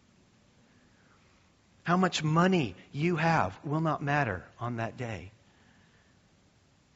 How 1.82 1.96
much 1.96 2.22
money 2.22 2.76
you 2.92 3.16
have 3.16 3.58
will 3.64 3.80
not 3.80 4.02
matter 4.02 4.44
on 4.60 4.76
that 4.76 4.96
day. 4.96 5.32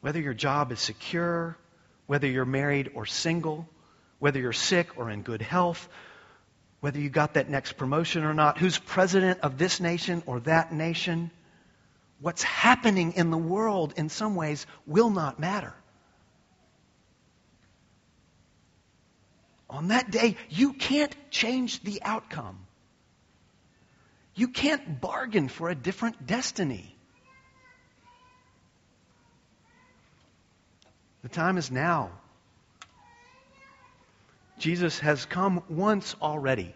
Whether 0.00 0.20
your 0.20 0.34
job 0.34 0.72
is 0.72 0.80
secure 0.80 1.56
whether 2.10 2.26
you're 2.26 2.44
married 2.44 2.90
or 2.94 3.06
single, 3.06 3.68
whether 4.18 4.40
you're 4.40 4.52
sick 4.52 4.98
or 4.98 5.10
in 5.10 5.22
good 5.22 5.40
health, 5.40 5.88
whether 6.80 6.98
you 6.98 7.08
got 7.08 7.34
that 7.34 7.48
next 7.48 7.74
promotion 7.74 8.24
or 8.24 8.34
not, 8.34 8.58
who's 8.58 8.76
president 8.78 9.38
of 9.42 9.58
this 9.58 9.78
nation 9.78 10.20
or 10.26 10.40
that 10.40 10.72
nation, 10.72 11.30
what's 12.18 12.42
happening 12.42 13.12
in 13.12 13.30
the 13.30 13.38
world 13.38 13.94
in 13.96 14.08
some 14.08 14.34
ways 14.34 14.66
will 14.88 15.10
not 15.10 15.38
matter. 15.38 15.72
On 19.68 19.86
that 19.86 20.10
day, 20.10 20.36
you 20.48 20.72
can't 20.72 21.14
change 21.30 21.80
the 21.84 22.02
outcome. 22.02 22.58
You 24.34 24.48
can't 24.48 25.00
bargain 25.00 25.46
for 25.46 25.70
a 25.70 25.76
different 25.76 26.26
destiny. 26.26 26.96
The 31.22 31.28
time 31.28 31.58
is 31.58 31.70
now. 31.70 32.10
Jesus 34.58 34.98
has 35.00 35.24
come 35.24 35.62
once 35.68 36.14
already. 36.20 36.74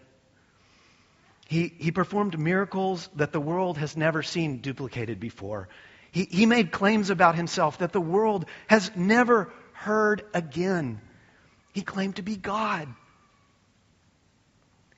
He, 1.47 1.73
he 1.79 1.93
performed 1.93 2.39
miracles 2.39 3.09
that 3.17 3.33
the 3.33 3.41
world 3.41 3.79
has 3.79 3.97
never 3.97 4.23
seen 4.23 4.59
duplicated 4.59 5.21
before. 5.21 5.69
He, 6.11 6.25
he 6.25 6.47
made 6.47 6.73
claims 6.73 7.11
about 7.11 7.35
himself 7.35 7.79
that 7.79 7.93
the 7.93 8.01
world 8.01 8.47
has 8.67 8.91
never 8.97 9.53
heard 9.73 10.25
again. 10.33 11.01
He 11.73 11.83
claimed 11.83 12.17
to 12.17 12.23
be 12.23 12.37
God. 12.37 12.89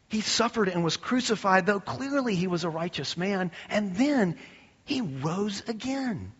He 0.09 0.20
suffered 0.20 0.68
and 0.68 0.84
was 0.84 0.97
crucified, 0.97 1.66
though 1.66 1.80
clearly 1.80 2.36
he 2.36 2.47
was 2.47 2.62
a 2.62 2.70
righteous 2.70 3.16
man, 3.16 3.51
and 3.68 3.97
then 3.97 4.38
he 4.84 5.01
rose 5.01 5.62
again. 5.66 6.32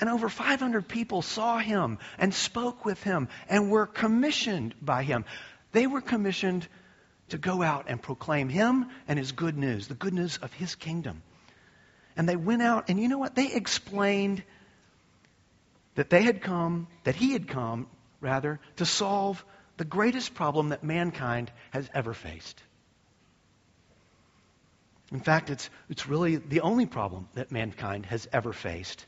And 0.00 0.10
over 0.10 0.28
500 0.28 0.88
people 0.88 1.22
saw 1.22 1.58
him 1.58 1.98
and 2.18 2.34
spoke 2.34 2.84
with 2.84 3.02
him 3.02 3.28
and 3.48 3.70
were 3.70 3.86
commissioned 3.86 4.74
by 4.80 5.02
him. 5.04 5.24
They 5.72 5.86
were 5.86 6.00
commissioned 6.00 6.66
to 7.28 7.38
go 7.38 7.62
out 7.62 7.86
and 7.88 8.02
proclaim 8.02 8.48
him 8.48 8.86
and 9.08 9.18
his 9.18 9.32
good 9.32 9.56
news, 9.56 9.88
the 9.88 9.94
good 9.94 10.12
news 10.12 10.38
of 10.38 10.52
his 10.52 10.74
kingdom. 10.74 11.22
And 12.16 12.28
they 12.28 12.36
went 12.36 12.62
out, 12.62 12.88
and 12.88 13.00
you 13.00 13.08
know 13.08 13.18
what? 13.18 13.34
They 13.34 13.52
explained 13.52 14.42
that 15.94 16.10
they 16.10 16.22
had 16.22 16.42
come, 16.42 16.88
that 17.04 17.14
he 17.14 17.32
had 17.32 17.48
come, 17.48 17.86
rather, 18.20 18.60
to 18.76 18.86
solve 18.86 19.44
the 19.76 19.84
greatest 19.84 20.34
problem 20.34 20.70
that 20.70 20.84
mankind 20.84 21.50
has 21.70 21.88
ever 21.94 22.12
faced. 22.12 22.62
In 25.10 25.20
fact, 25.20 25.50
it's, 25.50 25.68
it's 25.90 26.06
really 26.06 26.36
the 26.36 26.62
only 26.62 26.86
problem 26.86 27.28
that 27.34 27.52
mankind 27.52 28.06
has 28.06 28.28
ever 28.32 28.52
faced. 28.52 29.04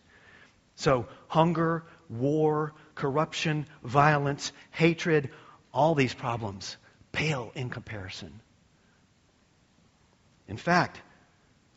So, 0.76 1.06
hunger, 1.28 1.84
war, 2.08 2.72
corruption, 2.94 3.66
violence, 3.82 4.52
hatred, 4.70 5.30
all 5.72 5.94
these 5.94 6.14
problems 6.14 6.76
pale 7.12 7.52
in 7.54 7.70
comparison. 7.70 8.40
In 10.48 10.56
fact, 10.56 11.00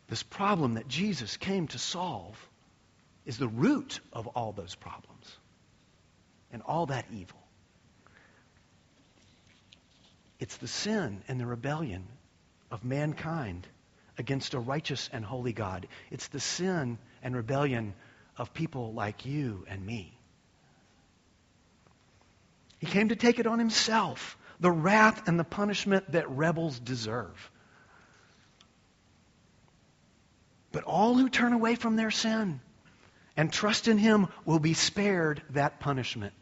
this 0.08 0.22
problem 0.22 0.74
that 0.74 0.88
Jesus 0.88 1.36
came 1.36 1.68
to 1.68 1.78
solve 1.78 2.36
is 3.24 3.38
the 3.38 3.48
root 3.48 4.00
of 4.12 4.26
all 4.28 4.52
those 4.52 4.74
problems 4.74 5.36
and 6.52 6.62
all 6.62 6.86
that 6.86 7.06
evil. 7.12 7.38
It's 10.40 10.56
the 10.56 10.68
sin 10.68 11.22
and 11.28 11.40
the 11.40 11.46
rebellion 11.46 12.06
of 12.70 12.84
mankind 12.84 13.66
against 14.16 14.54
a 14.54 14.58
righteous 14.58 15.08
and 15.12 15.24
holy 15.24 15.52
God. 15.52 15.86
It's 16.10 16.28
the 16.28 16.40
sin 16.40 16.98
and 17.22 17.36
rebellion 17.36 17.94
of 18.38 18.54
people 18.54 18.92
like 18.92 19.26
you 19.26 19.66
and 19.68 19.84
me. 19.84 20.16
He 22.78 22.86
came 22.86 23.08
to 23.08 23.16
take 23.16 23.40
it 23.40 23.46
on 23.46 23.58
himself, 23.58 24.38
the 24.60 24.70
wrath 24.70 25.26
and 25.26 25.38
the 25.38 25.44
punishment 25.44 26.12
that 26.12 26.30
rebels 26.30 26.78
deserve. 26.78 27.50
But 30.70 30.84
all 30.84 31.14
who 31.14 31.28
turn 31.28 31.52
away 31.52 31.74
from 31.74 31.96
their 31.96 32.12
sin 32.12 32.60
and 33.36 33.52
trust 33.52 33.88
in 33.88 33.98
him 33.98 34.28
will 34.44 34.60
be 34.60 34.74
spared 34.74 35.42
that 35.50 35.80
punishment. 35.80 36.34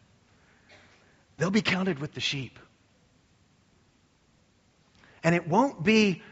They'll 1.39 1.51
be 1.51 1.63
counted 1.63 1.99
with 1.99 2.13
the 2.13 2.21
sheep. 2.21 2.59
And 5.23 5.35
it 5.35 5.49
won't 5.49 5.83
be 5.83 6.23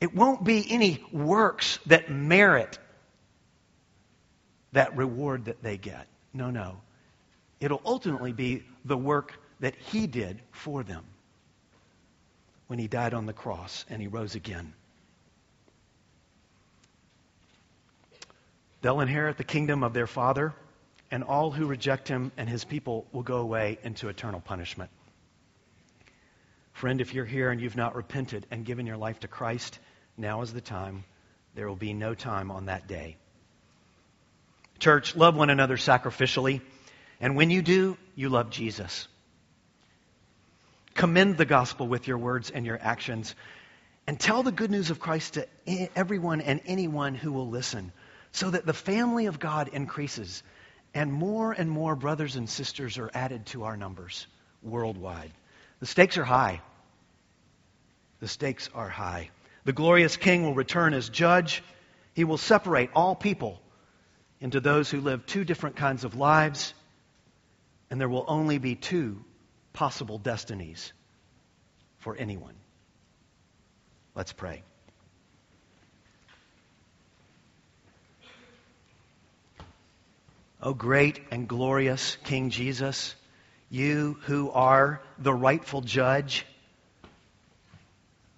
it 0.00 0.14
won't 0.14 0.42
be 0.42 0.66
any 0.70 1.04
works 1.12 1.78
that 1.86 2.10
merit 2.10 2.78
that 4.72 4.96
reward 4.96 5.46
that 5.46 5.62
they 5.62 5.76
get. 5.76 6.06
No, 6.32 6.50
no. 6.50 6.80
It'll 7.60 7.82
ultimately 7.84 8.32
be 8.32 8.64
the 8.84 8.96
work 8.96 9.38
that 9.60 9.74
He 9.74 10.06
did 10.06 10.40
for 10.52 10.82
them 10.82 11.04
when 12.68 12.78
He 12.78 12.88
died 12.88 13.14
on 13.14 13.26
the 13.26 13.32
cross 13.32 13.84
and 13.90 14.00
He 14.00 14.08
rose 14.08 14.34
again. 14.34 14.72
They'll 18.82 19.00
inherit 19.00 19.36
the 19.36 19.44
kingdom 19.44 19.82
of 19.82 19.92
their 19.92 20.06
Father, 20.06 20.54
and 21.10 21.22
all 21.22 21.50
who 21.50 21.66
reject 21.66 22.08
Him 22.08 22.32
and 22.36 22.48
His 22.48 22.64
people 22.64 23.06
will 23.12 23.22
go 23.22 23.38
away 23.38 23.78
into 23.82 24.08
eternal 24.08 24.40
punishment. 24.40 24.90
Friend, 26.72 26.98
if 27.00 27.12
you're 27.12 27.26
here 27.26 27.50
and 27.50 27.60
you've 27.60 27.76
not 27.76 27.94
repented 27.94 28.46
and 28.50 28.64
given 28.64 28.86
your 28.86 28.96
life 28.96 29.20
to 29.20 29.28
Christ, 29.28 29.78
now 30.16 30.40
is 30.40 30.54
the 30.54 30.62
time. 30.62 31.04
There 31.54 31.68
will 31.68 31.76
be 31.76 31.92
no 31.92 32.14
time 32.14 32.50
on 32.50 32.66
that 32.66 32.86
day. 32.86 33.16
Church, 34.80 35.14
love 35.14 35.36
one 35.36 35.50
another 35.50 35.76
sacrificially. 35.76 36.62
And 37.20 37.36
when 37.36 37.50
you 37.50 37.60
do, 37.60 37.98
you 38.16 38.30
love 38.30 38.50
Jesus. 38.50 39.06
Commend 40.94 41.36
the 41.36 41.44
gospel 41.44 41.86
with 41.86 42.08
your 42.08 42.16
words 42.16 42.50
and 42.50 42.64
your 42.64 42.78
actions. 42.80 43.34
And 44.06 44.18
tell 44.18 44.42
the 44.42 44.52
good 44.52 44.70
news 44.70 44.90
of 44.90 44.98
Christ 44.98 45.34
to 45.34 45.46
everyone 45.94 46.40
and 46.40 46.62
anyone 46.64 47.14
who 47.14 47.30
will 47.30 47.48
listen 47.48 47.92
so 48.32 48.50
that 48.50 48.64
the 48.64 48.72
family 48.72 49.26
of 49.26 49.38
God 49.38 49.68
increases 49.68 50.42
and 50.94 51.12
more 51.12 51.52
and 51.52 51.70
more 51.70 51.94
brothers 51.94 52.36
and 52.36 52.48
sisters 52.48 52.96
are 52.96 53.10
added 53.12 53.46
to 53.46 53.64
our 53.64 53.76
numbers 53.76 54.26
worldwide. 54.62 55.30
The 55.80 55.86
stakes 55.86 56.16
are 56.16 56.24
high. 56.24 56.62
The 58.20 58.28
stakes 58.28 58.70
are 58.74 58.88
high. 58.88 59.30
The 59.64 59.72
glorious 59.72 60.16
King 60.16 60.44
will 60.44 60.54
return 60.54 60.94
as 60.94 61.08
judge. 61.10 61.62
He 62.14 62.24
will 62.24 62.38
separate 62.38 62.90
all 62.94 63.14
people 63.14 63.60
into 64.40 64.60
those 64.60 64.90
who 64.90 65.00
live 65.00 65.26
two 65.26 65.44
different 65.44 65.76
kinds 65.76 66.04
of 66.04 66.14
lives, 66.14 66.74
and 67.90 68.00
there 68.00 68.08
will 68.08 68.24
only 68.26 68.58
be 68.58 68.74
two 68.74 69.22
possible 69.72 70.18
destinies 70.18 70.92
for 71.98 72.16
anyone. 72.16 72.54
Let's 74.14 74.32
pray. 74.32 74.62
O 80.62 80.74
great 80.74 81.20
and 81.30 81.48
glorious 81.48 82.16
King 82.24 82.50
Jesus, 82.50 83.14
you 83.70 84.18
who 84.22 84.50
are 84.50 85.00
the 85.18 85.32
rightful 85.32 85.80
judge, 85.80 86.44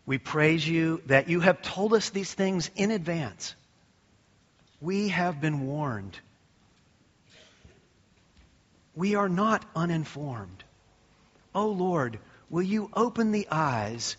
we 0.07 0.19
praise 0.19 0.67
you 0.67 1.03
that 1.07 1.29
you 1.29 1.41
have 1.41 1.63
told 1.63 1.95
us 1.95 2.11
these 2.11 2.33
things 2.33 2.71
in 2.77 2.91
advance. 2.91 3.55
We 4.83 5.09
have 5.09 5.41
been 5.41 5.67
warned. 5.67 6.19
We 8.97 9.15
are 9.15 9.29
not 9.29 9.65
uninformed. 9.77 10.65
O 11.55 11.63
oh 11.63 11.69
Lord, 11.69 12.19
will 12.51 12.63
you 12.63 12.91
open 12.93 13.31
the 13.31 13.47
eyes 13.49 14.17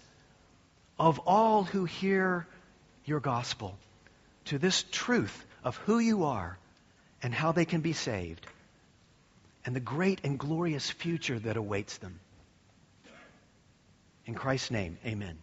of 0.97 1.19
all 1.19 1.65
who 1.65 1.83
hear 1.83 2.47
your 3.03 3.19
gospel 3.19 3.77
to 4.45 4.57
this 4.57 4.85
truth 4.89 5.45
of 5.65 5.75
who 5.77 5.99
you 5.99 6.23
are 6.23 6.57
and 7.21 7.33
how 7.33 7.51
they 7.51 7.65
can 7.65 7.81
be 7.81 7.93
saved 7.93 8.47
and 9.65 9.75
the 9.75 9.81
great 9.81 10.21
and 10.23 10.39
glorious 10.39 10.89
future 10.89 11.39
that 11.39 11.57
awaits 11.57 11.97
them. 11.97 12.21
In 14.25 14.33
Christ's 14.33 14.71
name, 14.71 14.97
amen. 15.05 15.42